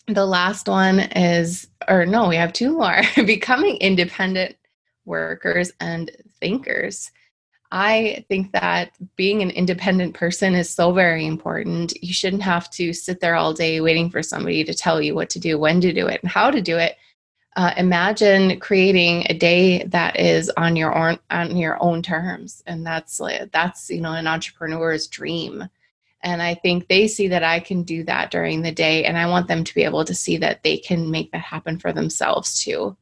the 0.06 0.26
last 0.26 0.68
one 0.68 1.00
is, 1.00 1.68
or 1.88 2.06
no, 2.06 2.28
we 2.28 2.36
have 2.36 2.52
two 2.52 2.72
more 2.72 3.02
becoming 3.16 3.76
independent 3.76 4.56
workers 5.04 5.72
and 5.80 6.10
thinkers. 6.40 7.10
I 7.72 8.24
think 8.28 8.52
that 8.52 8.96
being 9.14 9.42
an 9.42 9.50
independent 9.50 10.14
person 10.14 10.54
is 10.54 10.68
so 10.68 10.92
very 10.92 11.24
important. 11.24 11.92
You 12.02 12.12
shouldn't 12.12 12.42
have 12.42 12.68
to 12.70 12.92
sit 12.92 13.20
there 13.20 13.36
all 13.36 13.54
day 13.54 13.80
waiting 13.80 14.10
for 14.10 14.22
somebody 14.22 14.64
to 14.64 14.74
tell 14.74 15.00
you 15.00 15.14
what 15.14 15.30
to 15.30 15.38
do, 15.38 15.58
when 15.58 15.80
to 15.80 15.92
do 15.92 16.08
it, 16.08 16.20
and 16.22 16.30
how 16.30 16.50
to 16.50 16.60
do 16.60 16.78
it. 16.78 16.96
Uh, 17.56 17.72
imagine 17.76 18.58
creating 18.58 19.24
a 19.28 19.34
day 19.34 19.84
that 19.84 20.18
is 20.18 20.50
on 20.56 20.76
your 20.76 20.96
own 20.96 21.18
on 21.30 21.56
your 21.56 21.80
own 21.82 22.02
terms, 22.02 22.62
and 22.66 22.84
that's 22.84 23.20
that's 23.52 23.90
you 23.90 24.00
know 24.00 24.12
an 24.12 24.26
entrepreneur's 24.26 25.06
dream. 25.06 25.68
And 26.22 26.42
I 26.42 26.54
think 26.54 26.88
they 26.88 27.06
see 27.08 27.28
that 27.28 27.44
I 27.44 27.60
can 27.60 27.82
do 27.82 28.04
that 28.04 28.30
during 28.30 28.62
the 28.62 28.72
day, 28.72 29.04
and 29.04 29.16
I 29.16 29.26
want 29.26 29.48
them 29.48 29.62
to 29.64 29.74
be 29.74 29.84
able 29.84 30.04
to 30.04 30.14
see 30.14 30.36
that 30.38 30.62
they 30.64 30.76
can 30.76 31.10
make 31.10 31.30
that 31.32 31.42
happen 31.42 31.78
for 31.78 31.92
themselves 31.92 32.58
too 32.58 32.96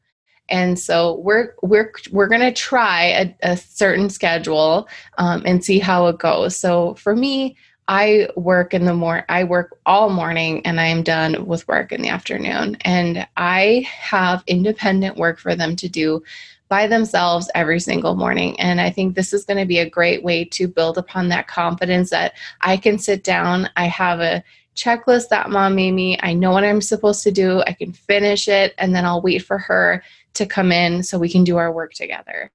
and 0.49 0.79
so 0.79 1.19
we're 1.19 1.55
we're 1.63 1.93
we're 2.11 2.29
going 2.29 2.41
to 2.41 2.53
try 2.53 3.05
a, 3.05 3.35
a, 3.43 3.57
certain 3.57 4.09
schedule 4.11 4.89
um, 5.19 5.43
and 5.45 5.65
see 5.65 5.79
how 5.79 6.07
it 6.07 6.19
goes. 6.19 6.57
So 6.57 6.95
for 6.95 7.15
me 7.15 7.57
i 7.89 8.29
work 8.37 8.75
in 8.75 8.85
the 8.85 8.95
morning 8.95 9.25
i 9.29 9.43
work 9.43 9.79
all 9.87 10.11
morning 10.11 10.65
and 10.67 10.79
i 10.79 10.85
am 10.85 11.03
done 11.03 11.47
with 11.47 11.67
work 11.67 11.91
in 11.91 12.03
the 12.03 12.09
afternoon. 12.09 12.77
And 12.83 13.27
i 13.37 13.87
have 13.89 14.45
independent 14.47 15.17
work 15.17 15.39
for 15.39 15.57
them 15.57 15.75
to 15.77 15.89
do 15.89 16.23
by 16.69 16.87
themselves 16.87 17.51
every 17.55 17.81
single 17.81 18.15
morning. 18.15 18.61
And 18.61 18.81
i 18.81 18.91
think 18.91 19.15
this 19.15 19.33
is 19.33 19.45
going 19.45 19.59
to 19.59 19.67
be 19.67 19.79
a 19.79 19.89
great 19.89 20.23
way 20.23 20.45
to 20.45 20.69
build 20.69 20.99
upon 20.99 21.29
that 21.29 21.49
confidence 21.49 22.11
that 22.11 22.35
i 22.61 22.77
can 22.77 22.99
sit 22.99 23.25
down 23.25 23.71
i 23.77 23.87
have 23.87 24.21
a 24.21 24.45
checklist 24.77 25.29
that 25.31 25.51
mom 25.51 25.75
made 25.75 25.91
me 25.91 26.17
i 26.23 26.33
know 26.33 26.53
what 26.53 26.63
i'm 26.63 26.81
supposed 26.81 27.25
to 27.25 27.33
do 27.33 27.63
i 27.67 27.73
can 27.73 27.93
finish 27.93 28.47
it 28.47 28.75
and 28.79 28.95
then 28.95 29.05
i'll 29.05 29.21
wait 29.21 29.43
for 29.43 29.59
her 29.59 30.03
to 30.35 30.47
come 30.47 30.73
in 30.73 31.03
so 31.03 31.19
we 31.19 31.29
can 31.29 31.45
do 31.45 31.57
our 31.57 31.73
work 31.73 31.93
together. 31.93 32.51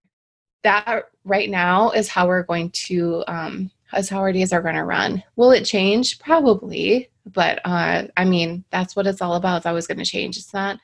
That 0.64 1.04
right 1.26 1.50
now 1.50 1.92
is 1.92 2.08
how 2.08 2.28
we're 2.28 2.44
going 2.44 2.72
to, 2.72 3.24
um, 3.28 3.72
as 3.92 4.10
how 4.10 4.20
our 4.20 4.32
days 4.32 4.54
are 4.54 4.62
going 4.62 4.76
to 4.76 4.84
run. 4.84 5.22
Will 5.36 5.52
it 5.52 5.66
change? 5.66 6.20
Probably, 6.20 7.10
but 7.26 7.60
uh, 7.66 8.08
I 8.18 8.26
mean, 8.26 8.64
that's 8.70 8.96
what 8.96 9.08
it's 9.08 9.22
all 9.22 9.36
about. 9.36 9.58
It's 9.58 9.66
always 9.66 9.88
going 9.88 9.98
to 9.98 10.06
change. 10.06 10.38
It's 10.38 10.54
not. 10.54 10.80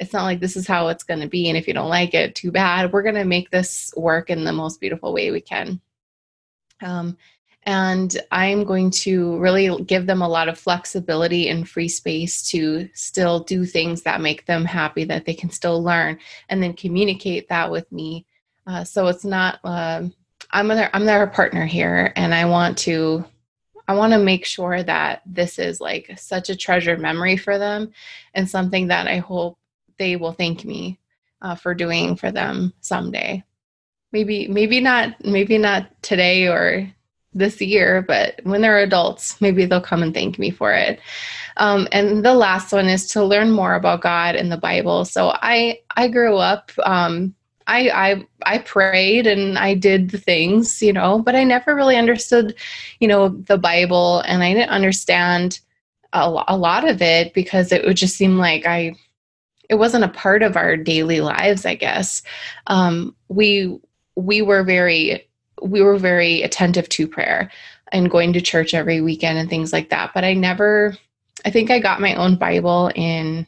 It's 0.00 0.12
not 0.12 0.24
like 0.24 0.40
this 0.40 0.56
is 0.56 0.66
how 0.66 0.88
it's 0.88 1.04
going 1.04 1.20
to 1.20 1.28
be, 1.28 1.48
and 1.48 1.56
if 1.56 1.68
you 1.68 1.72
don't 1.72 1.88
like 1.88 2.14
it, 2.14 2.34
too 2.34 2.50
bad. 2.50 2.92
We're 2.92 3.04
going 3.04 3.14
to 3.14 3.24
make 3.24 3.50
this 3.50 3.94
work 3.96 4.28
in 4.28 4.42
the 4.42 4.52
most 4.52 4.80
beautiful 4.80 5.12
way 5.12 5.30
we 5.30 5.40
can. 5.40 5.80
Um, 6.82 7.16
and 7.66 8.20
I'm 8.30 8.64
going 8.64 8.90
to 8.90 9.38
really 9.38 9.82
give 9.84 10.06
them 10.06 10.22
a 10.22 10.28
lot 10.28 10.48
of 10.48 10.58
flexibility 10.58 11.48
and 11.48 11.68
free 11.68 11.88
space 11.88 12.48
to 12.50 12.88
still 12.94 13.40
do 13.40 13.64
things 13.64 14.02
that 14.02 14.20
make 14.20 14.46
them 14.46 14.64
happy, 14.64 15.04
that 15.04 15.24
they 15.24 15.34
can 15.34 15.50
still 15.50 15.82
learn, 15.82 16.18
and 16.48 16.62
then 16.62 16.74
communicate 16.74 17.48
that 17.48 17.70
with 17.70 17.90
me. 17.90 18.26
Uh, 18.66 18.84
so 18.84 19.06
it's 19.08 19.24
not. 19.24 19.60
Uh, 19.64 20.04
I'm 20.50 20.68
their 20.68 20.90
I'm 20.94 21.06
their 21.06 21.26
partner 21.26 21.66
here, 21.66 22.12
and 22.16 22.34
I 22.34 22.44
want 22.44 22.78
to 22.78 23.24
I 23.88 23.94
want 23.94 24.12
to 24.12 24.18
make 24.18 24.44
sure 24.44 24.82
that 24.82 25.22
this 25.26 25.58
is 25.58 25.80
like 25.80 26.18
such 26.18 26.50
a 26.50 26.56
treasured 26.56 27.00
memory 27.00 27.36
for 27.36 27.58
them, 27.58 27.92
and 28.34 28.48
something 28.48 28.88
that 28.88 29.06
I 29.06 29.18
hope 29.18 29.58
they 29.98 30.16
will 30.16 30.32
thank 30.32 30.64
me 30.64 30.98
uh, 31.40 31.54
for 31.54 31.74
doing 31.74 32.16
for 32.16 32.30
them 32.30 32.72
someday. 32.80 33.42
Maybe 34.12 34.48
maybe 34.48 34.80
not 34.80 35.24
maybe 35.24 35.58
not 35.58 35.90
today 36.02 36.46
or 36.46 36.92
this 37.34 37.60
year, 37.60 38.02
but 38.02 38.40
when 38.44 38.60
they're 38.60 38.78
adults, 38.78 39.40
maybe 39.40 39.66
they'll 39.66 39.80
come 39.80 40.02
and 40.02 40.14
thank 40.14 40.38
me 40.38 40.50
for 40.50 40.72
it. 40.72 41.00
Um, 41.56 41.88
and 41.92 42.24
the 42.24 42.34
last 42.34 42.72
one 42.72 42.88
is 42.88 43.06
to 43.08 43.24
learn 43.24 43.50
more 43.50 43.74
about 43.74 44.00
God 44.00 44.34
and 44.34 44.50
the 44.50 44.56
Bible. 44.56 45.04
So 45.04 45.30
I 45.34 45.80
I 45.96 46.08
grew 46.08 46.36
up. 46.36 46.72
Um, 46.84 47.34
I, 47.66 47.88
I 47.90 48.26
I 48.56 48.58
prayed 48.58 49.26
and 49.26 49.58
I 49.58 49.74
did 49.74 50.10
the 50.10 50.18
things, 50.18 50.82
you 50.82 50.92
know, 50.92 51.20
but 51.20 51.34
I 51.34 51.44
never 51.44 51.74
really 51.74 51.96
understood, 51.96 52.54
you 53.00 53.08
know, 53.08 53.28
the 53.28 53.58
Bible, 53.58 54.20
and 54.20 54.42
I 54.42 54.52
didn't 54.52 54.70
understand 54.70 55.60
a, 56.12 56.44
a 56.48 56.56
lot 56.56 56.88
of 56.88 57.00
it 57.02 57.32
because 57.34 57.72
it 57.72 57.84
would 57.84 57.96
just 57.96 58.16
seem 58.16 58.38
like 58.38 58.66
I 58.66 58.94
it 59.70 59.76
wasn't 59.76 60.04
a 60.04 60.08
part 60.08 60.42
of 60.42 60.56
our 60.56 60.76
daily 60.76 61.20
lives. 61.20 61.64
I 61.64 61.74
guess 61.74 62.22
um, 62.66 63.14
we 63.28 63.78
we 64.16 64.42
were 64.42 64.62
very 64.62 65.26
we 65.62 65.82
were 65.82 65.98
very 65.98 66.42
attentive 66.42 66.88
to 66.90 67.06
prayer 67.06 67.50
and 67.92 68.10
going 68.10 68.32
to 68.32 68.40
church 68.40 68.74
every 68.74 69.00
weekend 69.00 69.38
and 69.38 69.48
things 69.48 69.72
like 69.72 69.90
that. 69.90 70.12
But 70.14 70.24
I 70.24 70.34
never, 70.34 70.96
I 71.44 71.50
think 71.50 71.70
I 71.70 71.78
got 71.78 72.00
my 72.00 72.14
own 72.14 72.36
Bible 72.36 72.90
in 72.94 73.46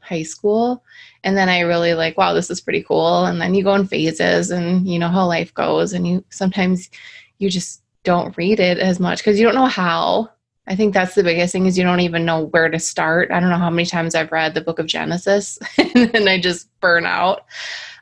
high 0.00 0.22
school. 0.22 0.84
And 1.24 1.36
then 1.36 1.48
I 1.48 1.60
really 1.60 1.94
like, 1.94 2.16
wow, 2.16 2.34
this 2.34 2.50
is 2.50 2.60
pretty 2.60 2.82
cool. 2.82 3.24
And 3.24 3.40
then 3.40 3.54
you 3.54 3.64
go 3.64 3.74
in 3.74 3.86
phases 3.86 4.50
and 4.50 4.86
you 4.86 4.98
know 4.98 5.08
how 5.08 5.26
life 5.26 5.52
goes. 5.54 5.92
And 5.92 6.06
you 6.06 6.24
sometimes 6.28 6.90
you 7.38 7.50
just 7.50 7.82
don't 8.04 8.36
read 8.36 8.60
it 8.60 8.78
as 8.78 9.00
much 9.00 9.18
because 9.18 9.38
you 9.38 9.46
don't 9.46 9.54
know 9.54 9.66
how. 9.66 10.30
I 10.66 10.76
think 10.76 10.94
that's 10.94 11.14
the 11.14 11.22
biggest 11.22 11.52
thing 11.52 11.66
is 11.66 11.76
you 11.76 11.84
don't 11.84 12.00
even 12.00 12.24
know 12.24 12.46
where 12.46 12.70
to 12.70 12.78
start. 12.78 13.30
I 13.30 13.40
don't 13.40 13.50
know 13.50 13.58
how 13.58 13.70
many 13.70 13.86
times 13.86 14.14
I've 14.14 14.32
read 14.32 14.54
the 14.54 14.62
book 14.62 14.78
of 14.78 14.86
Genesis 14.86 15.58
and 15.78 16.28
I 16.28 16.40
just 16.40 16.68
burn 16.80 17.04
out. 17.04 17.44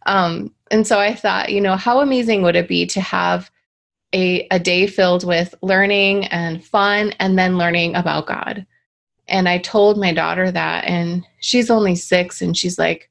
Um, 0.07 0.53
and 0.73 0.87
so 0.87 0.99
I 0.99 1.15
thought, 1.15 1.53
you 1.53 1.61
know, 1.61 1.77
how 1.77 2.01
amazing 2.01 2.43
would 2.43 2.57
it 2.57 2.67
be 2.67 2.87
to 2.87 3.01
have 3.01 3.51
a, 4.15 4.49
a 4.51 4.59
day 4.59 4.87
filled 4.87 5.25
with 5.25 5.55
learning 5.61 6.25
and 6.27 6.65
fun 6.65 7.13
and 7.21 7.39
then 7.39 7.59
learning 7.59 7.95
about 7.95 8.27
God? 8.27 8.67
And 9.29 9.49
I 9.49 9.59
told 9.59 9.99
my 9.99 10.15
daughter 10.15 10.51
that, 10.51 10.85
and 10.87 11.25
she's 11.41 11.71
only 11.71 11.95
six, 11.95 12.41
and 12.41 12.57
she's 12.57 12.79
like, 12.79 13.11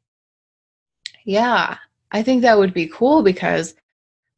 Yeah, 1.23 1.77
I 2.11 2.23
think 2.23 2.41
that 2.41 2.57
would 2.57 2.73
be 2.73 2.87
cool 2.87 3.21
because 3.21 3.75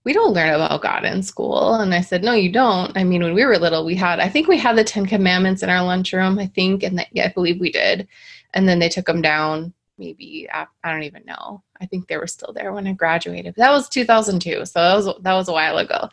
we 0.03 0.11
don't 0.11 0.33
learn 0.33 0.53
about 0.53 0.81
God 0.81 1.05
in 1.05 1.23
school. 1.23 1.75
And 1.75 1.93
I 1.93 2.01
said, 2.01 2.23
No, 2.25 2.33
you 2.33 2.51
don't. 2.51 2.95
I 2.97 3.05
mean, 3.05 3.23
when 3.23 3.33
we 3.33 3.45
were 3.45 3.57
little, 3.57 3.85
we 3.85 3.95
had, 3.95 4.19
I 4.19 4.27
think 4.27 4.49
we 4.49 4.57
had 4.57 4.75
the 4.75 4.83
Ten 4.83 5.05
Commandments 5.05 5.63
in 5.63 5.69
our 5.69 5.83
lunchroom, 5.83 6.37
I 6.39 6.47
think, 6.47 6.83
and 6.83 6.99
that, 6.99 7.07
yeah, 7.13 7.25
I 7.27 7.29
believe 7.29 7.61
we 7.61 7.71
did. 7.71 8.05
And 8.53 8.67
then 8.67 8.79
they 8.79 8.89
took 8.89 9.05
them 9.05 9.21
down 9.21 9.73
maybe 9.97 10.47
I 10.51 10.65
don't 10.91 11.03
even 11.03 11.23
know. 11.25 11.63
I 11.81 11.85
think 11.85 12.07
they 12.07 12.17
were 12.17 12.27
still 12.27 12.53
there 12.53 12.73
when 12.73 12.87
I 12.87 12.93
graduated. 12.93 13.55
That 13.55 13.71
was 13.71 13.89
2002, 13.89 14.65
so 14.65 14.79
that 14.79 14.95
was 14.95 15.21
that 15.21 15.33
was 15.33 15.47
a 15.49 15.53
while 15.53 15.77
ago. 15.77 16.09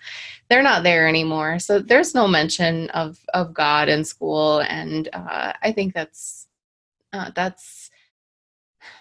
They're 0.49 0.63
not 0.63 0.83
there 0.83 1.09
anymore, 1.09 1.59
so 1.59 1.79
there's 1.79 2.15
no 2.15 2.27
mention 2.29 2.91
of 2.91 3.19
of 3.35 3.55
God 3.55 3.89
in 3.89 4.05
school, 4.05 4.61
and 4.61 5.09
uh, 5.13 5.53
I 5.63 5.73
think 5.73 5.95
that's 5.95 6.47
uh, 7.13 7.31
that's 7.35 7.91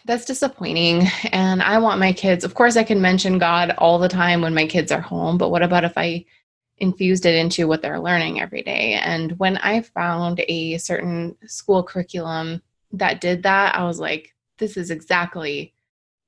that's 0.06 0.26
disappointing. 0.26 1.08
And 1.32 1.62
I 1.62 1.78
want 1.80 2.00
my 2.00 2.14
kids. 2.14 2.44
Of 2.44 2.56
course, 2.56 2.76
I 2.78 2.84
can 2.84 3.02
mention 3.02 3.38
God 3.38 3.76
all 3.78 4.00
the 4.00 4.10
time 4.10 4.42
when 4.42 4.54
my 4.54 4.68
kids 4.68 4.92
are 4.92 5.02
home, 5.02 5.38
but 5.38 5.50
what 5.50 5.64
about 5.64 5.84
if 5.84 5.98
I 5.98 6.26
infused 6.78 7.26
it 7.26 7.36
into 7.36 7.68
what 7.68 7.82
they're 7.82 8.00
learning 8.00 8.42
every 8.42 8.62
day? 8.62 8.94
And 8.94 9.38
when 9.40 9.58
I 9.58 9.82
found 9.82 10.42
a 10.48 10.78
certain 10.78 11.38
school 11.46 11.84
curriculum 11.84 12.62
that 12.94 13.22
did 13.22 13.44
that, 13.44 13.76
I 13.76 13.84
was 13.84 14.00
like, 14.00 14.34
this 14.60 14.78
is 14.78 14.92
exactly 14.92 15.74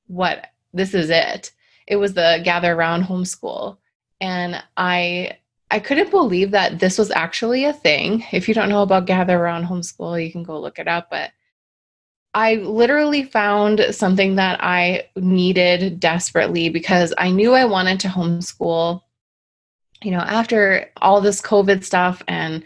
what 0.08 0.48
this 0.74 0.94
is 0.94 1.10
it. 1.10 1.52
It 1.88 1.98
was 1.98 2.14
the 2.14 2.42
gather 2.44 2.74
around 2.74 3.04
homeschool. 3.04 3.78
And 4.20 4.64
I 4.78 5.38
I 5.70 5.80
couldn't 5.80 6.12
believe 6.12 6.52
that 6.52 6.80
this 6.80 6.98
was 6.98 7.12
actually 7.12 7.64
a 7.64 7.74
thing. 7.74 8.26
If 8.34 8.48
you 8.48 8.54
don't 8.54 8.70
know 8.70 8.82
about 8.82 9.06
gather 9.06 9.38
around 9.38 9.66
homeschool, 9.66 10.24
you 10.24 10.32
can 10.32 10.44
go 10.44 10.60
look 10.60 10.80
it 10.80 10.88
up, 10.88 11.10
but 11.10 11.32
I 12.34 12.56
literally 12.56 13.24
found 13.24 13.86
something 13.92 14.36
that 14.36 14.62
I 14.62 15.08
needed 15.16 16.00
desperately 16.00 16.70
because 16.70 17.14
I 17.18 17.32
knew 17.32 17.54
I 17.54 17.66
wanted 17.66 18.02
to 18.02 18.08
homeschool. 18.10 19.02
You 20.04 20.12
know, 20.12 20.20
after 20.20 20.90
all 21.02 21.22
this 21.22 21.42
COVID 21.42 21.84
stuff 21.84 22.22
and 22.28 22.64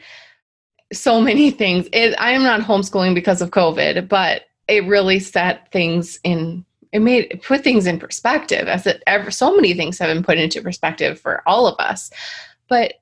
so 0.93 1.21
many 1.21 1.51
things, 1.61 1.87
it, 1.93 2.15
I 2.19 2.31
am 2.31 2.43
not 2.43 2.61
homeschooling 2.61 3.13
because 3.13 3.41
of 3.41 3.51
COVID, 3.51 4.07
but 4.07 4.43
it 4.67 4.85
really 4.85 5.19
set 5.19 5.71
things 5.71 6.19
in 6.23 6.65
it 6.91 6.99
made 6.99 7.27
it 7.31 7.43
put 7.43 7.63
things 7.63 7.87
in 7.87 7.99
perspective 7.99 8.67
as 8.67 8.87
it 8.87 9.03
ever 9.05 9.29
so 9.31 9.55
many 9.55 9.73
things 9.73 9.99
have 9.99 10.13
been 10.13 10.23
put 10.23 10.37
into 10.37 10.61
perspective 10.61 11.19
for 11.19 11.43
all 11.45 11.67
of 11.67 11.77
us. 11.79 12.09
But 12.67 12.95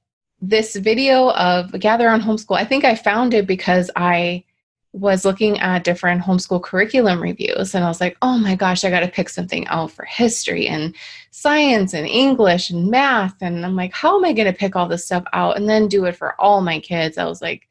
this 0.43 0.75
video 0.75 1.31
of 1.31 1.71
Gather 1.79 2.07
Round 2.07 2.21
homeschool 2.21 2.57
i 2.57 2.65
think 2.65 2.83
i 2.83 2.95
found 2.95 3.33
it 3.33 3.47
because 3.47 3.89
i 3.95 4.43
was 4.91 5.23
looking 5.23 5.57
at 5.59 5.85
different 5.85 6.21
homeschool 6.21 6.61
curriculum 6.61 7.21
reviews 7.21 7.73
and 7.73 7.85
i 7.85 7.87
was 7.87 8.01
like 8.01 8.17
oh 8.21 8.37
my 8.37 8.53
gosh 8.53 8.83
i 8.83 8.89
got 8.89 8.99
to 8.99 9.07
pick 9.07 9.29
something 9.29 9.65
out 9.67 9.89
for 9.89 10.03
history 10.03 10.67
and 10.67 10.93
science 11.31 11.93
and 11.93 12.05
english 12.07 12.69
and 12.69 12.91
math 12.91 13.41
and 13.41 13.65
i'm 13.65 13.75
like 13.75 13.93
how 13.93 14.17
am 14.17 14.25
i 14.25 14.33
going 14.33 14.51
to 14.51 14.57
pick 14.57 14.75
all 14.75 14.87
this 14.87 15.05
stuff 15.05 15.23
out 15.31 15.55
and 15.55 15.69
then 15.69 15.87
do 15.87 16.05
it 16.05 16.15
for 16.15 16.39
all 16.39 16.61
my 16.61 16.79
kids? 16.79 17.17
I 17.17 17.23
was 17.23 17.41
like 17.41 17.67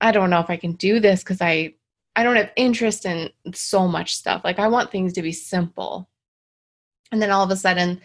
i 0.00 0.12
don't 0.12 0.30
know 0.30 0.40
if 0.40 0.50
i 0.50 0.56
can 0.56 0.72
do 0.72 1.00
this 1.00 1.24
because 1.24 1.40
i 1.40 1.74
I 2.16 2.22
don't 2.22 2.36
have 2.36 2.50
interest 2.56 3.06
in 3.06 3.30
so 3.52 3.86
much 3.86 4.16
stuff. 4.16 4.42
Like 4.42 4.58
I 4.58 4.68
want 4.68 4.90
things 4.90 5.12
to 5.12 5.22
be 5.22 5.32
simple. 5.32 6.08
And 7.12 7.22
then 7.22 7.30
all 7.30 7.44
of 7.44 7.50
a 7.50 7.56
sudden, 7.56 8.00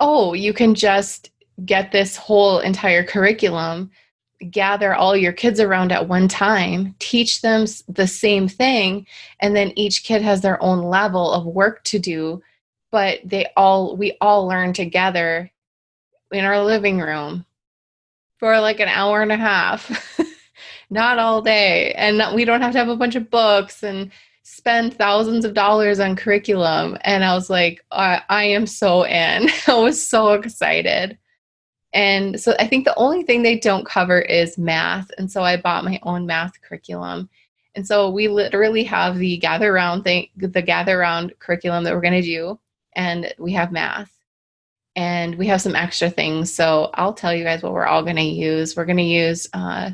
oh, 0.00 0.34
you 0.34 0.52
can 0.52 0.74
just 0.74 1.30
get 1.64 1.92
this 1.92 2.16
whole 2.16 2.58
entire 2.58 3.04
curriculum 3.04 3.90
gather 4.50 4.94
all 4.94 5.16
your 5.16 5.32
kids 5.32 5.60
around 5.60 5.92
at 5.92 6.08
one 6.08 6.28
time, 6.28 6.94
teach 6.98 7.40
them 7.40 7.66
the 7.88 8.06
same 8.06 8.48
thing, 8.48 9.06
and 9.40 9.56
then 9.56 9.72
each 9.76 10.04
kid 10.04 10.22
has 10.22 10.40
their 10.40 10.62
own 10.62 10.82
level 10.82 11.32
of 11.32 11.46
work 11.46 11.82
to 11.84 11.98
do, 11.98 12.42
but 12.90 13.20
they 13.24 13.46
all 13.56 13.96
we 13.96 14.16
all 14.20 14.46
learn 14.46 14.72
together 14.72 15.50
in 16.32 16.44
our 16.44 16.62
living 16.62 16.98
room 16.98 17.44
for 18.38 18.58
like 18.60 18.80
an 18.80 18.88
hour 18.88 19.22
and 19.22 19.32
a 19.32 19.36
half. 19.36 20.18
Not 20.94 21.18
all 21.18 21.42
day. 21.42 21.92
And 21.94 22.22
we 22.36 22.44
don't 22.44 22.60
have 22.62 22.70
to 22.70 22.78
have 22.78 22.88
a 22.88 22.94
bunch 22.94 23.16
of 23.16 23.28
books 23.28 23.82
and 23.82 24.12
spend 24.44 24.94
thousands 24.94 25.44
of 25.44 25.52
dollars 25.52 25.98
on 25.98 26.14
curriculum. 26.14 26.96
And 27.00 27.24
I 27.24 27.34
was 27.34 27.50
like, 27.50 27.84
I, 27.90 28.22
I 28.28 28.44
am 28.44 28.64
so 28.64 29.04
in. 29.04 29.48
I 29.66 29.74
was 29.74 30.06
so 30.06 30.34
excited. 30.34 31.18
And 31.92 32.40
so 32.40 32.54
I 32.60 32.68
think 32.68 32.84
the 32.84 32.96
only 32.96 33.24
thing 33.24 33.42
they 33.42 33.58
don't 33.58 33.84
cover 33.84 34.20
is 34.20 34.56
math. 34.56 35.10
And 35.18 35.28
so 35.30 35.42
I 35.42 35.56
bought 35.56 35.84
my 35.84 35.98
own 36.04 36.26
math 36.26 36.62
curriculum. 36.62 37.28
And 37.74 37.84
so 37.84 38.08
we 38.08 38.28
literally 38.28 38.84
have 38.84 39.18
the 39.18 39.36
gather 39.38 39.74
around 39.74 40.04
thing, 40.04 40.28
the 40.36 40.62
gather 40.62 41.00
around 41.00 41.34
curriculum 41.40 41.82
that 41.82 41.92
we're 41.92 42.00
going 42.00 42.12
to 42.12 42.22
do. 42.22 42.60
And 42.94 43.34
we 43.36 43.52
have 43.54 43.72
math 43.72 44.12
and 44.94 45.34
we 45.34 45.48
have 45.48 45.60
some 45.60 45.74
extra 45.74 46.08
things. 46.08 46.54
So 46.54 46.90
I'll 46.94 47.14
tell 47.14 47.34
you 47.34 47.42
guys 47.42 47.64
what 47.64 47.72
we're 47.72 47.84
all 47.84 48.04
going 48.04 48.14
to 48.14 48.22
use. 48.22 48.76
We're 48.76 48.84
going 48.84 48.98
to 48.98 49.02
use, 49.02 49.48
uh, 49.52 49.90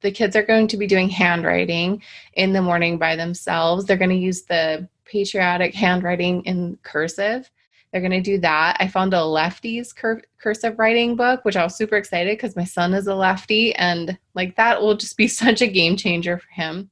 the 0.00 0.10
kids 0.10 0.36
are 0.36 0.42
going 0.42 0.68
to 0.68 0.76
be 0.76 0.86
doing 0.86 1.08
handwriting 1.08 2.02
in 2.34 2.52
the 2.52 2.62
morning 2.62 2.98
by 2.98 3.16
themselves. 3.16 3.84
They're 3.84 3.96
going 3.96 4.10
to 4.10 4.16
use 4.16 4.42
the 4.42 4.88
patriotic 5.04 5.74
handwriting 5.74 6.44
in 6.44 6.78
cursive. 6.82 7.50
They're 7.90 8.00
going 8.00 8.10
to 8.10 8.20
do 8.20 8.38
that. 8.38 8.76
I 8.80 8.88
found 8.88 9.14
a 9.14 9.18
lefties 9.18 9.94
cur- 9.94 10.22
cursive 10.38 10.78
writing 10.78 11.16
book, 11.16 11.44
which 11.44 11.56
I 11.56 11.64
was 11.64 11.76
super 11.76 11.96
excited 11.96 12.36
because 12.36 12.56
my 12.56 12.64
son 12.64 12.92
is 12.94 13.06
a 13.06 13.14
lefty, 13.14 13.74
and 13.76 14.18
like 14.34 14.56
that 14.56 14.80
will 14.80 14.96
just 14.96 15.16
be 15.16 15.28
such 15.28 15.62
a 15.62 15.66
game 15.66 15.96
changer 15.96 16.38
for 16.38 16.50
him. 16.50 16.90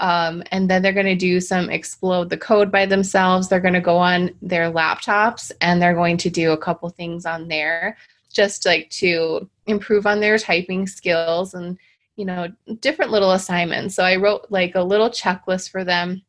Um, 0.00 0.42
and 0.50 0.68
then 0.68 0.82
they're 0.82 0.92
going 0.92 1.06
to 1.06 1.14
do 1.14 1.40
some 1.40 1.70
explode 1.70 2.28
the 2.28 2.36
code 2.36 2.72
by 2.72 2.84
themselves. 2.84 3.48
They're 3.48 3.60
going 3.60 3.74
to 3.74 3.80
go 3.80 3.96
on 3.96 4.32
their 4.42 4.70
laptops 4.70 5.52
and 5.60 5.80
they're 5.80 5.94
going 5.94 6.16
to 6.18 6.30
do 6.30 6.50
a 6.50 6.58
couple 6.58 6.88
things 6.90 7.24
on 7.24 7.46
there 7.46 7.96
just 8.34 8.66
like 8.66 8.90
to 8.90 9.48
improve 9.66 10.06
on 10.06 10.20
their 10.20 10.36
typing 10.36 10.86
skills 10.86 11.54
and 11.54 11.78
you 12.16 12.24
know 12.24 12.48
different 12.80 13.10
little 13.10 13.32
assignments 13.32 13.94
so 13.94 14.04
i 14.04 14.16
wrote 14.16 14.46
like 14.50 14.74
a 14.74 14.82
little 14.82 15.10
checklist 15.10 15.70
for 15.70 15.84
them 15.84 16.22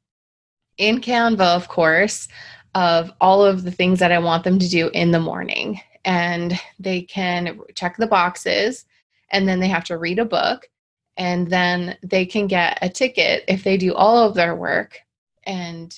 in 0.77 0.99
canva 0.99 1.55
of 1.55 1.67
course 1.67 2.27
of 2.75 3.13
all 3.21 3.43
of 3.43 3.63
the 3.63 3.71
things 3.71 3.99
that 3.99 4.11
I 4.11 4.19
want 4.19 4.43
them 4.43 4.59
to 4.59 4.69
do 4.69 4.89
in 4.89 5.11
the 5.11 5.19
morning. 5.19 5.79
And 6.03 6.59
they 6.77 7.01
can 7.01 7.61
check 7.73 7.95
the 7.97 8.05
boxes 8.05 8.85
and 9.31 9.47
then 9.47 9.59
they 9.59 9.69
have 9.69 9.85
to 9.85 9.97
read 9.97 10.19
a 10.19 10.25
book 10.25 10.69
and 11.17 11.49
then 11.49 11.97
they 12.03 12.25
can 12.25 12.47
get 12.47 12.77
a 12.81 12.89
ticket 12.89 13.45
if 13.47 13.63
they 13.63 13.77
do 13.77 13.95
all 13.95 14.17
of 14.17 14.35
their 14.35 14.55
work 14.55 14.99
and 15.47 15.97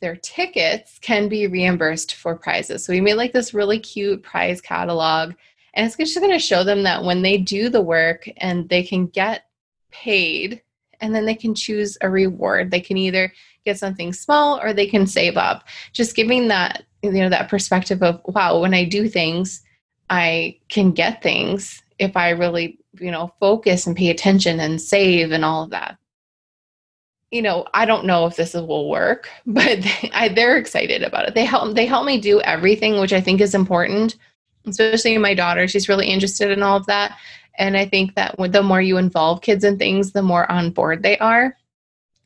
their 0.00 0.16
tickets 0.16 0.98
can 1.00 1.28
be 1.28 1.46
reimbursed 1.46 2.14
for 2.14 2.34
prizes. 2.34 2.84
So 2.84 2.92
we 2.92 3.00
made 3.00 3.14
like 3.14 3.32
this 3.32 3.54
really 3.54 3.78
cute 3.78 4.22
prize 4.22 4.60
catalog 4.60 5.34
and 5.74 5.86
it's 5.86 5.96
just 5.96 6.18
going 6.18 6.32
to 6.32 6.38
show 6.38 6.64
them 6.64 6.82
that 6.84 7.04
when 7.04 7.22
they 7.22 7.36
do 7.36 7.68
the 7.68 7.82
work 7.82 8.28
and 8.38 8.68
they 8.68 8.82
can 8.82 9.06
get 9.06 9.44
paid 9.90 10.62
and 11.00 11.14
then 11.14 11.26
they 11.26 11.34
can 11.34 11.54
choose 11.54 11.98
a 12.00 12.08
reward. 12.08 12.70
They 12.70 12.80
can 12.80 12.96
either 12.96 13.32
get 13.64 13.78
something 13.78 14.12
small 14.12 14.60
or 14.60 14.72
they 14.72 14.86
can 14.86 15.06
save 15.06 15.36
up. 15.36 15.64
Just 15.92 16.16
giving 16.16 16.48
that 16.48 16.84
you 17.02 17.12
know 17.12 17.28
that 17.28 17.50
perspective 17.50 18.02
of 18.02 18.20
wow, 18.26 18.60
when 18.60 18.74
I 18.74 18.84
do 18.84 19.08
things, 19.08 19.62
I 20.10 20.58
can 20.68 20.92
get 20.92 21.22
things 21.22 21.82
if 21.98 22.16
I 22.16 22.30
really, 22.30 22.78
you 22.98 23.10
know, 23.10 23.32
focus 23.40 23.86
and 23.86 23.96
pay 23.96 24.10
attention 24.10 24.60
and 24.60 24.80
save 24.80 25.32
and 25.32 25.44
all 25.44 25.64
of 25.64 25.70
that. 25.70 25.98
You 27.30 27.42
know, 27.42 27.66
I 27.74 27.84
don't 27.84 28.06
know 28.06 28.26
if 28.26 28.36
this 28.36 28.54
will 28.54 28.88
work, 28.88 29.28
but 29.46 29.82
they, 29.82 30.28
they're 30.34 30.56
excited 30.56 31.02
about 31.02 31.28
it. 31.28 31.34
They 31.34 31.44
help 31.44 31.74
they 31.74 31.86
help 31.86 32.06
me 32.06 32.20
do 32.20 32.40
everything, 32.40 33.00
which 33.00 33.12
I 33.12 33.20
think 33.20 33.40
is 33.40 33.54
important. 33.54 34.16
Especially 34.66 35.18
my 35.18 35.34
daughter, 35.34 35.68
she's 35.68 35.88
really 35.88 36.06
interested 36.06 36.50
in 36.50 36.62
all 36.62 36.76
of 36.76 36.86
that. 36.86 37.18
And 37.58 37.76
I 37.76 37.86
think 37.86 38.14
that 38.14 38.34
the 38.38 38.62
more 38.62 38.80
you 38.80 38.96
involve 38.96 39.42
kids 39.42 39.64
in 39.64 39.78
things, 39.78 40.12
the 40.12 40.22
more 40.22 40.50
on 40.50 40.70
board 40.70 41.02
they 41.02 41.18
are. 41.18 41.56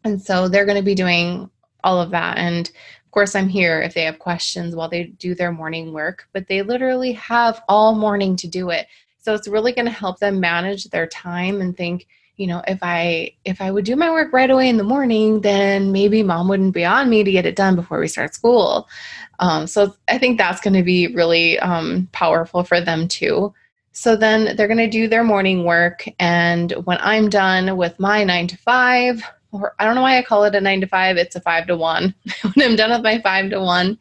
And 0.05 0.23
so 0.23 0.49
they're 0.49 0.65
going 0.65 0.79
to 0.79 0.85
be 0.85 0.95
doing 0.95 1.51
all 1.85 2.01
of 2.01 2.11
that. 2.11 2.39
And 2.39 2.69
of 2.69 3.11
course, 3.11 3.35
I'm 3.35 3.49
here 3.49 3.83
if 3.83 3.95
they 3.95 4.05
have 4.05 4.19
questions 4.19 4.75
while 4.75 4.89
they 4.89 5.05
do 5.05 5.35
their 5.35 5.53
morning 5.53 5.93
work, 5.93 6.29
but 6.33 6.47
they 6.47 6.63
literally 6.63 7.13
have 7.13 7.63
all 7.69 7.95
morning 7.95 8.37
to 8.37 8.47
do 8.47 8.71
it. 8.71 8.87
So 9.21 9.35
it's 9.35 9.49
really 9.49 9.73
going 9.73 9.87
to 9.87 9.91
help 9.91 10.19
them 10.19 10.41
manage 10.41 10.85
their 10.85 11.07
time 11.07 11.61
and 11.61 11.77
think, 11.77 12.07
you 12.39 12.47
know, 12.47 12.63
if 12.69 12.79
I 12.83 13.33
if 13.45 13.61
I 13.61 13.71
would 13.71 13.85
do 13.85 13.97
my 13.97 14.11
work 14.11 14.33
right 14.33 14.51
away 14.51 14.69
in 14.69 14.77
the 14.77 14.85
morning, 14.85 15.41
then 15.41 15.93
maybe 15.93 16.23
mom 16.23 16.49
wouldn't 16.49 16.73
be 16.73 16.85
on 16.85 17.11
me 17.11 17.25
to 17.25 17.33
get 17.33 17.45
it 17.45 17.57
done 17.57 17.75
before 17.75 17.99
we 17.99 18.07
start 18.07 18.33
school. 18.33 18.89
Um, 19.41 19.67
so 19.67 19.95
I 20.09 20.19
think 20.19 20.39
that's 20.39 20.61
going 20.61 20.75
to 20.75 20.85
be 20.85 21.09
really 21.09 21.59
um, 21.59 22.09
powerful 22.13 22.63
for 22.63 22.81
them 22.81 23.09
too. 23.09 23.53
So 23.93 24.15
then 24.17 24.57
they're 24.57 24.69
going 24.69 24.79
to 24.79 24.89
do 24.89 25.09
their 25.09 25.25
morning 25.25 25.65
work, 25.65 26.09
and 26.21 26.73
when 26.85 26.99
I'm 27.01 27.29
done 27.29 27.77
with 27.77 27.99
my 27.99 28.23
nine 28.23 28.47
to 28.47 28.57
five, 28.57 29.23
or 29.51 29.75
I 29.81 29.85
don't 29.85 29.97
know 29.97 30.03
why 30.03 30.19
I 30.19 30.23
call 30.23 30.45
it 30.45 30.55
a 30.55 30.61
nine 30.61 30.81
to 30.81 30.87
five. 30.87 31.17
It's 31.17 31.35
a 31.35 31.41
five 31.41 31.67
to 31.67 31.77
one. 31.77 32.15
when 32.43 32.71
I'm 32.71 32.77
done 32.77 32.93
with 32.93 33.03
my 33.03 33.21
five 33.21 33.51
to 33.51 33.61
one, 33.61 33.99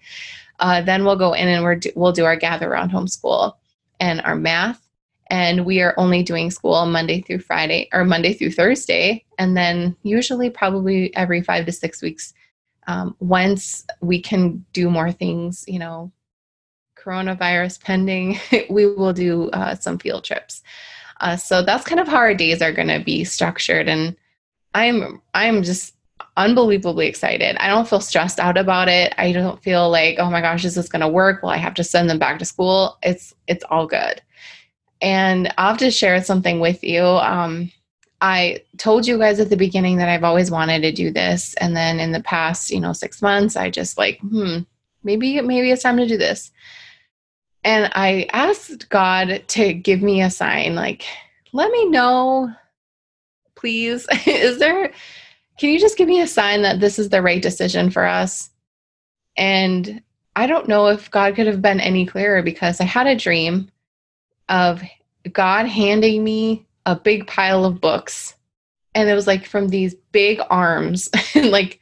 uh, 0.59 0.81
then 0.81 1.05
we'll 1.05 1.15
go 1.15 1.33
in 1.33 1.47
and 1.47 1.63
we're 1.63 1.75
do, 1.75 1.89
we'll 1.95 2.11
do 2.11 2.25
our 2.25 2.35
gather 2.35 2.69
around 2.69 2.91
homeschool 2.91 3.53
and 3.99 4.21
our 4.21 4.35
math. 4.35 4.86
And 5.29 5.65
we 5.65 5.81
are 5.81 5.93
only 5.97 6.23
doing 6.23 6.51
school 6.51 6.85
Monday 6.85 7.21
through 7.21 7.39
Friday 7.39 7.89
or 7.93 8.05
Monday 8.05 8.33
through 8.33 8.51
Thursday. 8.51 9.25
And 9.37 9.55
then 9.55 9.95
usually, 10.03 10.49
probably 10.49 11.15
every 11.15 11.41
five 11.41 11.65
to 11.65 11.71
six 11.71 12.01
weeks, 12.01 12.33
um, 12.87 13.15
once 13.19 13.85
we 14.01 14.21
can 14.21 14.65
do 14.73 14.89
more 14.89 15.11
things, 15.11 15.65
you 15.67 15.79
know, 15.79 16.11
coronavirus 16.97 17.81
pending, 17.81 18.39
we 18.69 18.85
will 18.85 19.13
do 19.13 19.49
uh, 19.51 19.75
some 19.75 19.99
field 19.99 20.23
trips. 20.23 20.61
Uh, 21.19 21.35
so 21.35 21.63
that's 21.63 21.85
kind 21.85 21.99
of 21.99 22.07
how 22.07 22.17
our 22.17 22.33
days 22.33 22.61
are 22.61 22.71
going 22.71 22.87
to 22.87 23.03
be 23.03 23.23
structured. 23.23 23.89
And 23.89 24.15
I'm 24.73 25.21
I'm 25.33 25.63
just 25.63 25.95
unbelievably 26.35 27.07
excited. 27.07 27.57
I 27.59 27.67
don't 27.67 27.87
feel 27.87 27.99
stressed 27.99 28.39
out 28.39 28.57
about 28.57 28.87
it. 28.87 29.13
I 29.17 29.31
don't 29.31 29.61
feel 29.61 29.89
like, 29.89 30.17
oh 30.19 30.29
my 30.29 30.41
gosh, 30.41 30.65
is 30.65 30.75
this 30.75 30.89
going 30.89 31.01
to 31.01 31.07
work? 31.07 31.41
Well, 31.41 31.51
I 31.51 31.57
have 31.57 31.73
to 31.75 31.83
send 31.83 32.09
them 32.09 32.19
back 32.19 32.39
to 32.39 32.45
school. 32.45 32.97
It's 33.01 33.33
it's 33.47 33.63
all 33.69 33.87
good. 33.87 34.21
And 35.01 35.53
I'll 35.57 35.69
have 35.69 35.77
to 35.79 35.91
share 35.91 36.21
something 36.23 36.59
with 36.59 36.83
you. 36.83 37.03
Um, 37.03 37.71
I 38.19 38.63
told 38.77 39.05
you 39.05 39.19
guys 39.19 39.39
at 39.39 39.49
the 39.49 39.57
beginning 39.57 39.97
that 39.97 40.09
I've 40.09 40.23
always 40.23 40.49
wanted 40.49 40.81
to 40.81 40.91
do 40.91 41.11
this, 41.11 41.53
and 41.55 41.75
then 41.75 41.99
in 41.99 42.11
the 42.11 42.23
past, 42.23 42.71
you 42.71 42.79
know, 42.79 42.93
six 42.93 43.21
months, 43.21 43.55
I 43.55 43.69
just 43.69 43.97
like, 43.97 44.19
hmm, 44.21 44.59
maybe 45.03 45.39
maybe 45.41 45.71
it's 45.71 45.83
time 45.83 45.97
to 45.97 46.07
do 46.07 46.17
this. 46.17 46.51
And 47.63 47.91
I 47.93 48.27
asked 48.33 48.89
God 48.89 49.43
to 49.47 49.73
give 49.73 50.01
me 50.01 50.21
a 50.21 50.31
sign, 50.31 50.73
like, 50.73 51.05
let 51.53 51.69
me 51.69 51.89
know 51.89 52.51
please? 53.57 54.07
is 54.25 54.59
there, 54.59 54.93
can 55.59 55.69
you 55.69 55.79
just 55.79 55.97
give 55.97 56.07
me 56.07 56.21
a 56.21 56.27
sign 56.27 56.61
that 56.61 56.79
this 56.79 56.97
is 56.97 57.09
the 57.09 57.21
right 57.21 57.41
decision 57.41 57.89
for 57.89 58.05
us? 58.05 58.49
And 59.35 60.01
I 60.35 60.47
don't 60.47 60.69
know 60.69 60.87
if 60.87 61.11
God 61.11 61.35
could 61.35 61.47
have 61.47 61.61
been 61.61 61.79
any 61.79 62.05
clearer 62.05 62.41
because 62.41 62.79
I 62.79 62.85
had 62.85 63.07
a 63.07 63.15
dream 63.15 63.69
of 64.49 64.81
God 65.31 65.65
handing 65.67 66.23
me 66.23 66.65
a 66.85 66.95
big 66.95 67.27
pile 67.27 67.65
of 67.65 67.81
books. 67.81 68.35
And 68.95 69.09
it 69.09 69.13
was 69.13 69.27
like 69.27 69.45
from 69.45 69.67
these 69.67 69.95
big 70.11 70.39
arms. 70.49 71.09
like, 71.35 71.79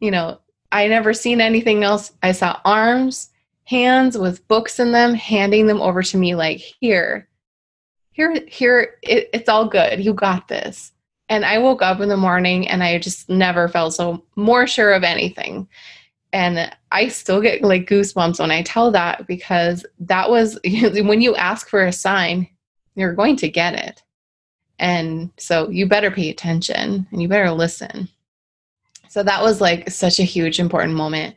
you 0.00 0.10
know, 0.10 0.38
I 0.70 0.86
never 0.88 1.14
seen 1.14 1.40
anything 1.40 1.82
else. 1.82 2.12
I 2.22 2.32
saw 2.32 2.60
arms, 2.64 3.30
hands 3.64 4.18
with 4.18 4.46
books 4.48 4.78
in 4.78 4.92
them, 4.92 5.14
handing 5.14 5.66
them 5.66 5.80
over 5.80 6.02
to 6.02 6.16
me 6.16 6.34
like, 6.34 6.58
here, 6.58 7.28
here, 8.12 8.44
here, 8.46 8.96
it, 9.02 9.30
it's 9.32 9.48
all 9.48 9.66
good. 9.66 10.04
You 10.04 10.14
got 10.14 10.48
this. 10.48 10.92
And 11.28 11.44
I 11.44 11.58
woke 11.58 11.80
up 11.80 12.00
in 12.00 12.08
the 12.08 12.16
morning 12.16 12.68
and 12.68 12.82
I 12.82 12.98
just 12.98 13.28
never 13.28 13.68
felt 13.68 13.94
so 13.94 14.24
more 14.36 14.66
sure 14.66 14.92
of 14.92 15.04
anything. 15.04 15.68
And 16.34 16.68
I 16.90 17.08
still 17.08 17.40
get 17.40 17.62
like 17.62 17.88
goosebumps 17.88 18.40
when 18.40 18.50
I 18.50 18.62
tell 18.62 18.90
that 18.90 19.28
because 19.28 19.86
that 20.00 20.28
was 20.28 20.58
when 20.64 21.20
you 21.20 21.36
ask 21.36 21.68
for 21.68 21.84
a 21.84 21.92
sign, 21.92 22.48
you're 22.96 23.14
going 23.14 23.36
to 23.36 23.48
get 23.48 23.74
it. 23.74 24.02
And 24.80 25.30
so 25.38 25.70
you 25.70 25.86
better 25.86 26.10
pay 26.10 26.30
attention 26.30 27.06
and 27.12 27.22
you 27.22 27.28
better 27.28 27.52
listen. 27.52 28.08
So 29.08 29.22
that 29.22 29.42
was 29.42 29.60
like 29.60 29.88
such 29.90 30.18
a 30.18 30.24
huge 30.24 30.58
important 30.58 30.94
moment 30.94 31.36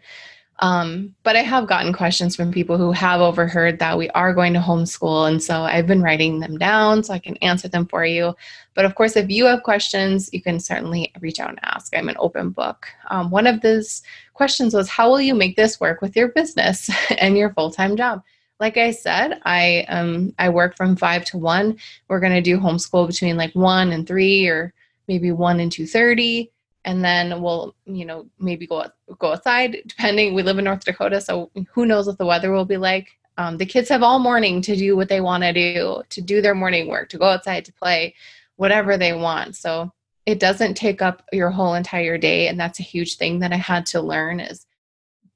um, 0.60 1.14
but 1.24 1.36
I 1.36 1.44
have 1.44 1.68
gotten 1.68 1.94
questions 1.94 2.36
from 2.36 2.52
people 2.52 2.78
who 2.78 2.92
have 2.92 3.22
overheard 3.22 3.78
that 3.80 3.98
we 3.98 4.10
are 4.12 4.34
going 4.34 4.54
to 4.54 4.60
homeschool. 4.60 5.28
And 5.28 5.42
so 5.42 5.62
I've 5.62 5.86
been 5.86 6.02
writing 6.02 6.40
them 6.40 6.58
down 6.58 7.04
so 7.04 7.14
I 7.14 7.20
can 7.20 7.38
answer 7.38 7.68
them 7.68 7.86
for 7.86 8.06
you. 8.06 8.36
But 8.74 8.86
of 8.86 8.96
course, 8.96 9.16
if 9.16 9.30
you 9.30 9.46
have 9.46 9.62
questions, 9.64 10.30
you 10.34 10.42
can 10.42 10.60
certainly 10.60 11.12
reach 11.20 11.40
out 11.40 11.50
and 11.50 11.60
ask. 11.62 11.96
I'm 11.96 12.10
an 12.10 12.16
open 12.18 12.50
book. 12.50 12.88
Um, 13.10 13.30
one 13.30 13.46
of 13.46 13.62
those 13.62 14.02
questions 14.38 14.74
was 14.74 14.88
How 14.88 15.10
will 15.10 15.22
you 15.22 15.36
make 15.36 15.56
this 15.56 15.80
work 15.80 16.02
with 16.02 16.16
your 16.16 16.30
business 16.30 16.90
and 17.18 17.38
your 17.38 17.52
full 17.54 17.72
time 17.72 17.98
job? 17.98 18.24
like 18.60 18.78
I 18.78 18.92
said, 18.92 19.40
I 19.46 19.86
um 19.90 20.34
I 20.40 20.50
work 20.50 20.76
from 20.76 20.96
five 20.96 21.26
to 21.26 21.38
one. 21.38 21.78
We're 22.08 22.20
gonna 22.20 22.42
do 22.42 22.60
homeschool 22.60 23.08
between 23.08 23.38
like 23.38 23.54
one 23.54 23.92
and 23.92 24.08
three, 24.08 24.48
or 24.48 24.74
maybe 25.08 25.32
one 25.32 25.60
and 25.60 25.72
two 25.72 25.86
thirty, 25.86 26.52
and 26.86 27.04
then 27.04 27.42
we'll 27.42 27.76
you 27.86 28.06
know 28.06 28.28
maybe 28.40 28.68
go 28.68 28.86
go 29.20 29.34
outside. 29.34 29.78
Depending, 29.86 30.34
we 30.34 30.44
live 30.44 30.58
in 30.58 30.66
North 30.66 30.86
Dakota, 30.86 31.22
so 31.22 31.52
who 31.72 31.86
knows 31.86 32.08
what 32.08 32.18
the 32.18 32.26
weather 32.26 32.52
will 32.52 32.66
be 32.66 32.78
like. 32.78 33.10
Um, 33.38 33.58
the 33.58 33.68
kids 33.68 33.90
have 33.90 34.02
all 34.02 34.18
morning 34.18 34.62
to 34.64 34.76
do 34.76 34.96
what 34.96 35.10
they 35.10 35.22
want 35.22 35.44
to 35.44 35.54
do, 35.54 36.02
to 36.10 36.22
do 36.22 36.42
their 36.42 36.56
morning 36.56 36.88
work, 36.88 37.10
to 37.10 37.20
go 37.20 37.26
outside 37.26 37.66
to 37.66 37.74
play, 37.74 38.16
whatever 38.56 38.98
they 38.98 39.14
want. 39.14 39.56
So 39.56 39.92
it 40.28 40.42
doesn't 40.42 40.76
take 40.76 41.02
up 41.02 41.24
your 41.32 41.50
whole 41.50 41.74
entire 41.74 42.18
day, 42.18 42.50
and 42.50 42.60
that's 42.60 42.82
a 42.82 42.84
huge 42.84 43.16
thing 43.16 43.40
that 43.40 43.54
I 43.54 43.56
had 43.56 43.86
to 43.88 44.02
learn 44.02 44.42
is 44.42 44.68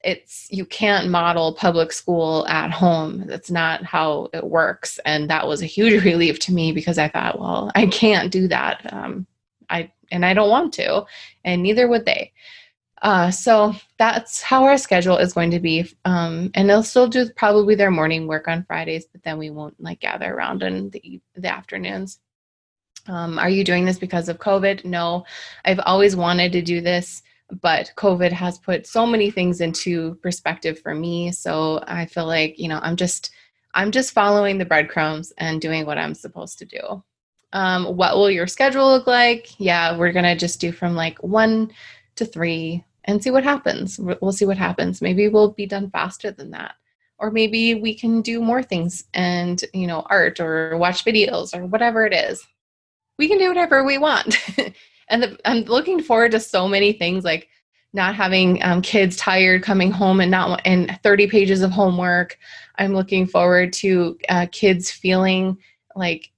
it's 0.04 0.47
you 0.51 0.65
can't 0.65 1.10
model 1.10 1.54
public 1.54 1.93
school 1.93 2.45
at 2.47 2.71
home. 2.71 3.25
That's 3.25 3.49
not 3.49 3.84
how 3.86 4.30
it 4.34 4.43
works 4.43 4.99
and 5.06 5.30
that 5.30 5.47
was 5.47 5.62
a 5.62 5.67
huge 5.67 6.04
relief 6.12 6.39
to 6.39 6.54
me 6.54 6.71
because 6.71 6.97
i 6.97 7.08
thought 7.08 7.39
well 7.39 7.71
i 7.75 7.86
can't 7.86 8.32
do 8.32 8.47
that 8.47 8.91
um, 8.91 9.27
i 9.69 9.91
and 10.12 10.25
i 10.25 10.34
don't 10.34 10.49
want 10.49 10.73
to 10.73 11.06
and 11.45 11.63
neither 11.63 11.88
would 11.88 12.06
they. 12.06 12.32
Uh, 13.04 13.32
so 13.32 13.73
that's 13.97 14.43
how 14.43 14.63
our 14.63 14.77
schedule 14.77 15.17
is 15.17 15.34
going 15.34 15.49
to 15.51 15.60
be 15.60 15.91
um, 16.06 16.51
and 16.54 16.69
they'll 16.69 16.84
still 16.84 17.08
do 17.08 17.27
probably 17.36 17.75
their 17.75 17.91
morning 17.91 18.27
work 18.27 18.47
on 18.47 18.63
fridays 18.65 19.06
but 19.06 19.23
then 19.23 19.38
we 19.38 19.49
won't 19.49 19.80
like 19.82 19.99
gather 20.01 20.34
around 20.34 20.63
in 20.63 20.89
the, 20.91 21.21
the 21.36 21.47
afternoons 21.47 22.19
um, 23.07 23.39
are 23.39 23.49
you 23.49 23.63
doing 23.63 23.85
this 23.85 23.99
because 23.99 24.29
of 24.29 24.39
covid 24.39 24.83
no 24.85 25.25
i've 25.65 25.79
always 25.85 26.15
wanted 26.15 26.51
to 26.51 26.61
do 26.61 26.81
this 26.81 27.23
but 27.59 27.91
COVID 27.97 28.31
has 28.31 28.57
put 28.57 28.87
so 28.87 29.05
many 29.05 29.29
things 29.29 29.61
into 29.61 30.15
perspective 30.15 30.79
for 30.79 30.95
me. 30.95 31.31
So 31.31 31.83
I 31.87 32.05
feel 32.05 32.25
like, 32.25 32.57
you 32.57 32.67
know, 32.67 32.79
I'm 32.81 32.95
just 32.95 33.31
I'm 33.73 33.91
just 33.91 34.13
following 34.13 34.57
the 34.57 34.65
breadcrumbs 34.65 35.31
and 35.37 35.61
doing 35.61 35.85
what 35.85 35.97
I'm 35.97 36.13
supposed 36.13 36.59
to 36.59 36.65
do. 36.65 37.03
Um, 37.53 37.95
what 37.95 38.15
will 38.15 38.29
your 38.29 38.47
schedule 38.47 38.89
look 38.89 39.07
like? 39.07 39.59
Yeah, 39.59 39.97
we're 39.97 40.11
gonna 40.11 40.35
just 40.35 40.59
do 40.59 40.71
from 40.71 40.95
like 40.95 41.21
one 41.23 41.71
to 42.15 42.25
three 42.25 42.83
and 43.05 43.21
see 43.21 43.31
what 43.31 43.43
happens. 43.43 43.99
We'll 43.99 44.31
see 44.31 44.45
what 44.45 44.57
happens. 44.57 45.01
Maybe 45.01 45.27
we'll 45.27 45.51
be 45.51 45.65
done 45.65 45.89
faster 45.89 46.31
than 46.31 46.51
that. 46.51 46.75
Or 47.17 47.31
maybe 47.31 47.75
we 47.75 47.93
can 47.93 48.21
do 48.21 48.41
more 48.41 48.63
things 48.63 49.03
and, 49.13 49.63
you 49.73 49.85
know, 49.85 50.05
art 50.09 50.39
or 50.39 50.75
watch 50.77 51.05
videos 51.05 51.55
or 51.55 51.67
whatever 51.67 52.05
it 52.05 52.13
is. 52.13 52.45
We 53.21 53.27
can 53.27 53.38
do 53.38 53.49
whatever 53.49 53.84
we 53.84 53.99
want. 53.99 54.36
and 55.07 55.21
the, 55.21 55.38
I'm 55.45 55.62
looking 55.65 56.01
forward 56.01 56.31
to 56.31 56.39
so 56.39 56.67
many 56.67 56.91
things 56.91 57.23
like 57.23 57.49
not 57.93 58.15
having 58.15 58.63
um, 58.63 58.81
kids 58.81 59.15
tired 59.15 59.62
coming 59.62 59.91
home 59.91 60.19
and 60.21 60.31
not 60.31 60.60
and 60.65 60.99
30 61.03 61.27
pages 61.27 61.62
of 61.62 61.69
homework. 61.69 62.39
I'm 62.79 62.95
looking 62.95 63.27
forward 63.27 63.73
to 63.73 64.17
uh, 64.27 64.47
kids 64.51 64.89
feeling 64.89 65.60
like 65.95 66.31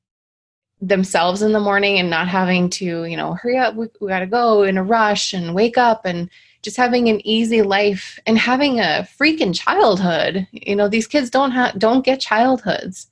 themselves 0.82 1.42
in 1.42 1.54
the 1.54 1.60
morning 1.62 2.00
and 2.00 2.10
not 2.10 2.28
having 2.28 2.70
to, 2.72 3.06
you 3.06 3.16
know, 3.16 3.36
hurry 3.36 3.58
up, 3.58 3.76
we, 3.76 3.88
we 4.02 4.10
got 4.10 4.20
to 4.20 4.28
go 4.28 4.64
in 4.64 4.78
a 4.78 4.84
rush 4.84 5.32
and 5.32 5.56
wake 5.56 5.78
up 5.78 6.04
and 6.04 6.30
just 6.64 6.76
having 6.76 7.08
an 7.08 7.26
easy 7.26 7.62
life 7.62 8.20
and 8.26 8.38
having 8.38 8.82
a 8.82 9.08
freaking 9.18 9.58
childhood. 9.58 10.46
You 10.52 10.76
know, 10.76 10.90
these 10.90 11.08
kids 11.08 11.30
don't 11.30 11.52
have 11.52 11.80
don't 11.80 12.04
get 12.04 12.20
childhoods. 12.20 13.08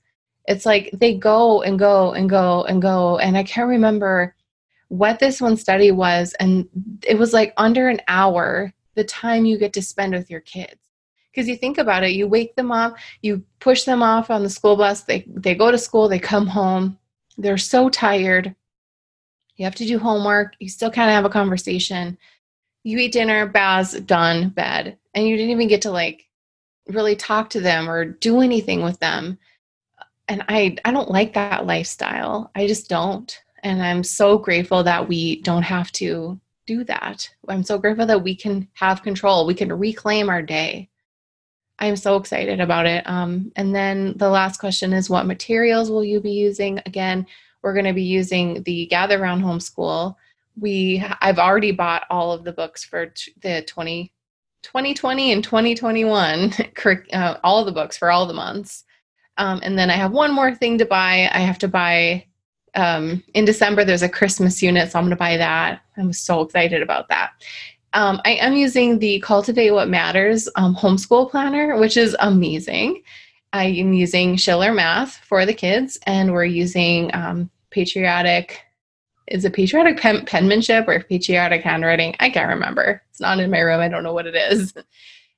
It's 0.48 0.66
like 0.66 0.90
they 0.94 1.14
go 1.16 1.62
and 1.62 1.78
go 1.78 2.14
and 2.14 2.30
go 2.30 2.64
and 2.64 2.82
go 2.82 3.20
and 3.20 3.38
I 3.38 3.44
can't 3.44 3.70
remember 3.70 4.36
what 4.92 5.20
this 5.20 5.40
one 5.40 5.56
study 5.56 5.92
was, 5.92 6.34
and 6.40 6.68
it 7.08 7.18
was 7.18 7.32
like 7.32 7.54
under 7.56 7.88
an 7.88 8.02
hour 8.10 8.74
the 8.96 9.06
time 9.06 9.46
you 9.46 9.58
get 9.58 9.72
to 9.74 9.82
spend 9.82 10.14
with 10.14 10.30
your 10.30 10.42
kids. 10.42 10.76
Because 11.32 11.48
you 11.48 11.56
think 11.56 11.78
about 11.78 12.04
it, 12.04 12.12
you 12.12 12.28
wake 12.28 12.56
them 12.58 12.74
up, 12.74 12.98
you 13.22 13.42
push 13.60 13.84
them 13.84 14.04
off 14.04 14.30
on 14.30 14.44
the 14.44 14.50
school 14.50 14.76
bus, 14.76 15.04
they, 15.04 15.26
they 15.28 15.56
go 15.56 15.72
to 15.72 15.78
school, 15.78 16.10
they 16.10 16.20
come 16.20 16.46
home, 16.46 16.98
they're 17.38 17.58
so 17.58 17.88
tired. 17.88 18.54
You 19.56 19.64
have 19.64 19.76
to 19.76 19.86
do 19.86 19.98
homework, 19.98 20.56
you 20.60 20.68
still 20.68 20.92
kind 20.92 21.10
of 21.10 21.16
have 21.16 21.24
a 21.24 21.30
conversation. 21.30 22.18
You 22.84 22.98
eat 22.98 23.14
dinner, 23.14 23.46
baths, 23.48 23.98
done, 24.02 24.50
bed. 24.50 24.98
And 25.14 25.26
you 25.26 25.38
didn't 25.38 25.52
even 25.52 25.70
get 25.70 25.84
to 25.84 25.92
like 25.92 26.28
really 26.88 27.16
talk 27.16 27.50
to 27.52 27.62
them 27.62 27.90
or 27.90 28.04
do 28.04 28.42
anything 28.42 28.84
with 28.84 29.00
them. 29.00 29.38
And 30.32 30.46
I 30.48 30.78
I 30.86 30.92
don't 30.92 31.12
like 31.12 31.34
that 31.34 31.66
lifestyle. 31.66 32.52
I 32.56 32.66
just 32.66 32.88
don't. 32.88 33.38
And 33.64 33.84
I'm 33.84 34.02
so 34.02 34.38
grateful 34.38 34.82
that 34.84 35.10
we 35.10 35.42
don't 35.42 35.64
have 35.64 35.92
to 35.94 36.40
do 36.66 36.86
that. 36.86 37.30
I'm 37.50 37.64
so 37.64 37.78
grateful 37.78 38.06
that 38.06 38.24
we 38.24 38.34
can 38.34 38.70
have 38.76 39.04
control. 39.04 39.46
We 39.46 39.54
can 39.54 39.74
reclaim 39.74 40.30
our 40.30 40.42
day. 40.42 40.88
I'm 41.80 41.98
so 41.98 42.16
excited 42.16 42.62
about 42.62 42.86
it. 42.86 43.06
Um, 43.10 43.52
and 43.58 43.76
then 43.76 44.14
the 44.16 44.30
last 44.30 44.58
question 44.62 44.94
is 44.94 45.10
what 45.10 45.26
materials 45.26 45.92
will 45.92 46.06
you 46.06 46.22
be 46.22 46.32
using? 46.32 46.80
Again, 46.86 47.28
we're 47.62 47.74
going 47.74 47.86
to 47.86 47.94
be 47.94 48.04
using 48.04 48.64
the 48.64 48.86
Gather 48.86 49.20
Round 49.20 49.44
Homeschool. 49.44 50.16
We 50.58 51.04
I've 51.20 51.40
already 51.40 51.74
bought 51.74 52.04
all 52.10 52.32
of 52.32 52.46
the 52.46 52.54
books 52.54 52.86
for 52.86 53.14
the 53.42 53.64
20, 53.68 54.14
2020 54.62 55.34
and 55.34 55.44
2021, 55.44 56.54
uh, 57.14 57.38
all 57.44 57.66
the 57.66 57.74
books 57.74 57.98
for 57.98 58.12
all 58.12 58.26
the 58.26 58.34
months. 58.34 58.86
Um, 59.42 59.60
and 59.64 59.78
then 59.78 59.90
I 59.90 59.96
have 59.96 60.12
one 60.12 60.32
more 60.32 60.54
thing 60.54 60.78
to 60.78 60.86
buy. 60.86 61.28
I 61.34 61.40
have 61.40 61.58
to 61.60 61.68
buy 61.68 62.26
um, 62.76 63.24
in 63.34 63.44
December, 63.44 63.84
there's 63.84 64.04
a 64.04 64.10
Christmas 64.10 64.62
unit, 64.62 64.92
so 64.92 65.00
I'm 65.00 65.06
going 65.06 65.10
to 65.10 65.18
buy 65.18 65.36
that. 65.38 65.82
I'm 65.98 66.14
so 66.14 66.42
excited 66.42 66.82
about 66.82 67.10
that. 67.10 67.32
Um, 67.94 68.22
I 68.24 68.34
am 68.34 68.54
using 68.54 69.00
the 69.00 69.20
Cultivate 69.20 69.72
What 69.72 69.90
Matters 69.90 70.48
um, 70.56 70.76
homeschool 70.76 71.30
planner, 71.30 71.78
which 71.78 71.98
is 71.98 72.16
amazing. 72.20 73.02
I 73.52 73.66
am 73.66 73.94
using 73.94 74.38
Shiller 74.38 74.74
Math 74.74 75.18
for 75.18 75.46
the 75.46 75.56
kids, 75.56 76.00
and 76.06 76.32
we're 76.32 76.46
using 76.46 77.14
um, 77.14 77.50
patriotic. 77.72 78.62
Is 79.28 79.44
it 79.44 79.54
patriotic 79.54 80.00
pen- 80.00 80.26
penmanship 80.26 80.88
or 80.88 81.04
patriotic 81.04 81.64
handwriting? 81.64 82.16
I 82.20 82.30
can't 82.30 82.50
remember. 82.50 83.02
It's 83.10 83.20
not 83.20 83.40
in 83.40 83.50
my 83.50 83.60
room. 83.60 83.82
I 83.82 83.90
don't 83.90 84.04
know 84.04 84.14
what 84.14 84.28
it 84.28 84.36
is. 84.36 84.74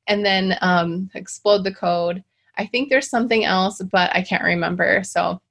And 0.05 0.25
then 0.25 0.57
um, 0.59 1.09
explode 1.13 1.63
the 1.63 1.73
code. 1.73 2.25
I 2.57 2.65
think 2.65 2.89
there's 2.89 3.09
something 3.09 3.45
else, 3.45 3.81
but 3.91 4.15
I 4.15 4.21
can't 4.21 4.43
remember. 4.43 5.03
So 5.03 5.41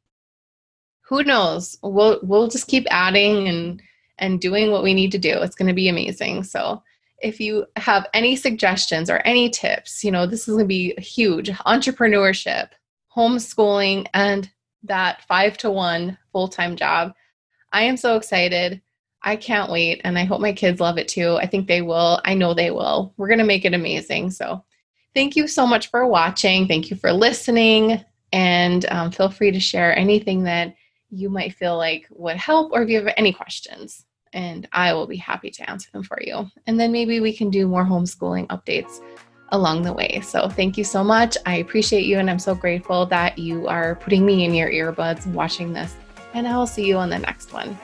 who 1.02 1.22
knows? 1.24 1.76
We'll 1.82 2.20
we'll 2.22 2.48
just 2.48 2.68
keep 2.68 2.86
adding 2.90 3.48
and 3.48 3.82
and 4.18 4.40
doing 4.40 4.70
what 4.70 4.82
we 4.82 4.94
need 4.94 5.12
to 5.12 5.18
do. 5.18 5.40
It's 5.42 5.54
going 5.56 5.68
to 5.68 5.74
be 5.74 5.88
amazing. 5.88 6.44
So 6.44 6.82
if 7.22 7.40
you 7.40 7.66
have 7.76 8.08
any 8.14 8.36
suggestions 8.36 9.10
or 9.10 9.18
any 9.18 9.48
tips, 9.48 10.04
you 10.04 10.10
know, 10.10 10.26
this 10.26 10.48
is 10.48 10.54
going 10.54 10.64
to 10.64 10.68
be 10.68 10.94
huge. 10.98 11.50
Entrepreneurship, 11.50 12.70
homeschooling, 13.14 14.06
and 14.14 14.50
that 14.84 15.22
five 15.22 15.56
to 15.58 15.70
one 15.70 16.18
full 16.32 16.48
time 16.48 16.76
job. 16.76 17.12
I 17.72 17.82
am 17.82 17.96
so 17.96 18.16
excited. 18.16 18.82
I 19.22 19.36
can't 19.36 19.70
wait. 19.70 20.00
And 20.04 20.18
I 20.18 20.24
hope 20.24 20.40
my 20.40 20.52
kids 20.52 20.80
love 20.80 20.98
it 20.98 21.08
too. 21.08 21.36
I 21.36 21.46
think 21.46 21.68
they 21.68 21.82
will. 21.82 22.20
I 22.24 22.34
know 22.34 22.54
they 22.54 22.70
will. 22.70 23.14
We're 23.16 23.28
going 23.28 23.38
to 23.38 23.44
make 23.44 23.64
it 23.64 23.74
amazing. 23.74 24.30
So 24.30 24.64
thank 25.14 25.36
you 25.36 25.46
so 25.46 25.66
much 25.66 25.90
for 25.90 26.06
watching. 26.06 26.66
Thank 26.66 26.90
you 26.90 26.96
for 26.96 27.12
listening. 27.12 28.04
And 28.32 28.86
um, 28.90 29.10
feel 29.10 29.28
free 29.28 29.50
to 29.50 29.60
share 29.60 29.96
anything 29.96 30.44
that 30.44 30.74
you 31.10 31.28
might 31.28 31.54
feel 31.54 31.76
like 31.76 32.06
would 32.10 32.36
help, 32.36 32.72
or 32.72 32.82
if 32.82 32.88
you 32.88 32.96
have 32.96 33.12
any 33.18 33.32
questions, 33.32 34.06
and 34.32 34.66
I 34.72 34.94
will 34.94 35.06
be 35.06 35.18
happy 35.18 35.50
to 35.50 35.70
answer 35.70 35.90
them 35.92 36.02
for 36.02 36.18
you. 36.22 36.50
And 36.66 36.80
then 36.80 36.90
maybe 36.90 37.20
we 37.20 37.36
can 37.36 37.50
do 37.50 37.68
more 37.68 37.84
homeschooling 37.84 38.46
updates 38.46 39.02
along 39.50 39.82
the 39.82 39.92
way. 39.92 40.20
So 40.24 40.48
thank 40.48 40.78
you 40.78 40.84
so 40.84 41.04
much. 41.04 41.36
I 41.44 41.56
appreciate 41.56 42.06
you, 42.06 42.18
and 42.18 42.30
I'm 42.30 42.38
so 42.38 42.54
grateful 42.54 43.04
that 43.06 43.38
you 43.38 43.68
are 43.68 43.96
putting 43.96 44.24
me 44.24 44.46
in 44.46 44.54
your 44.54 44.70
earbuds 44.70 45.26
watching 45.26 45.74
this. 45.74 45.94
And 46.32 46.48
I 46.48 46.56
will 46.56 46.66
see 46.66 46.86
you 46.86 46.96
on 46.96 47.10
the 47.10 47.18
next 47.18 47.52
one. 47.52 47.78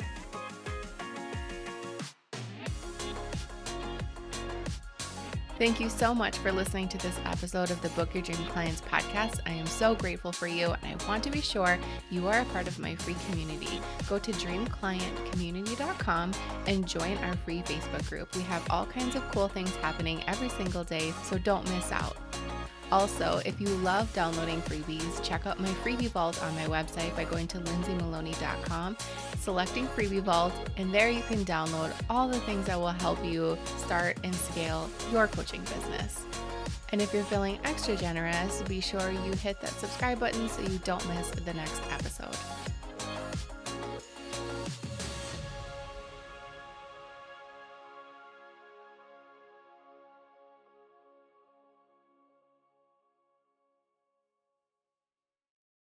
Thank 5.59 5.81
you 5.81 5.89
so 5.89 6.15
much 6.15 6.39
for 6.39 6.53
listening 6.53 6.87
to 6.91 6.99
this 6.99 7.19
episode 7.25 7.73
of 7.73 7.83
the 7.83 7.89
Book 7.91 8.15
Your 8.15 8.23
Dream 8.23 8.47
Clients 8.51 8.81
podcast. 8.81 9.41
I 9.45 9.51
am 9.51 9.67
so 9.67 9.97
grateful 9.97 10.31
for 10.31 10.47
you, 10.47 10.67
and 10.67 10.79
I 10.85 10.95
want 11.09 11.25
to 11.25 11.31
be 11.31 11.41
sure 11.41 11.77
you 12.11 12.29
are 12.29 12.43
a 12.43 12.45
part 12.47 12.69
of 12.69 12.79
my 12.79 12.95
free 12.95 13.17
community. 13.29 13.81
Go 14.09 14.21
to 14.21 14.31
dreamclientcommunity.com 14.31 16.33
and 16.69 16.87
join 16.87 17.19
our 17.19 17.35
free 17.39 17.63
Facebook 17.63 18.09
group. 18.09 18.37
We 18.37 18.43
have 18.43 18.65
all 18.71 18.87
kinds 18.87 19.17
of 19.17 19.29
cool 19.33 19.49
things 19.49 19.75
happening 19.77 20.23
every 20.29 20.51
single 20.51 20.85
day, 20.85 21.13
so 21.25 21.39
don't 21.39 21.69
miss 21.71 21.91
out. 21.91 22.17
Also, 22.91 23.41
if 23.45 23.61
you 23.61 23.69
love 23.69 24.13
downloading 24.15 24.63
freebies, 24.63 25.23
check 25.23 25.47
out 25.47 25.61
my 25.61 25.69
freebie 25.85 26.09
vault 26.09 26.43
on 26.43 26.55
my 26.55 26.65
website 26.65 27.15
by 27.15 27.25
going 27.25 27.47
to 27.49 27.59
lindsaymaloney.com, 27.59 28.97
selecting 29.39 29.87
freebie 29.89 30.23
vault, 30.23 30.55
and 30.77 30.93
there 30.93 31.11
you 31.11 31.23
can 31.23 31.45
download 31.45 31.93
all 32.09 32.29
the 32.29 32.41
things 32.41 32.67
that 32.67 32.79
will 32.79 32.89
help 32.89 33.23
you 33.25 33.59
start 33.77 34.17
and 34.25 34.35
scale 34.35 34.89
your 35.13 35.27
coaching 35.27 35.61
business. 35.63 36.25
And 36.91 37.03
if 37.03 37.13
you're 37.13 37.25
feeling 37.25 37.59
extra 37.65 37.95
generous, 37.97 38.63
be 38.63 38.81
sure 38.81 39.11
you 39.11 39.33
hit 39.33 39.61
that 39.61 39.71
subscribe 39.71 40.19
button 40.19 40.49
so 40.49 40.63
you 40.63 40.79
don't 40.85 41.07
miss 41.09 41.29
the 41.31 41.53
next 41.53 41.83
episode. 41.91 42.35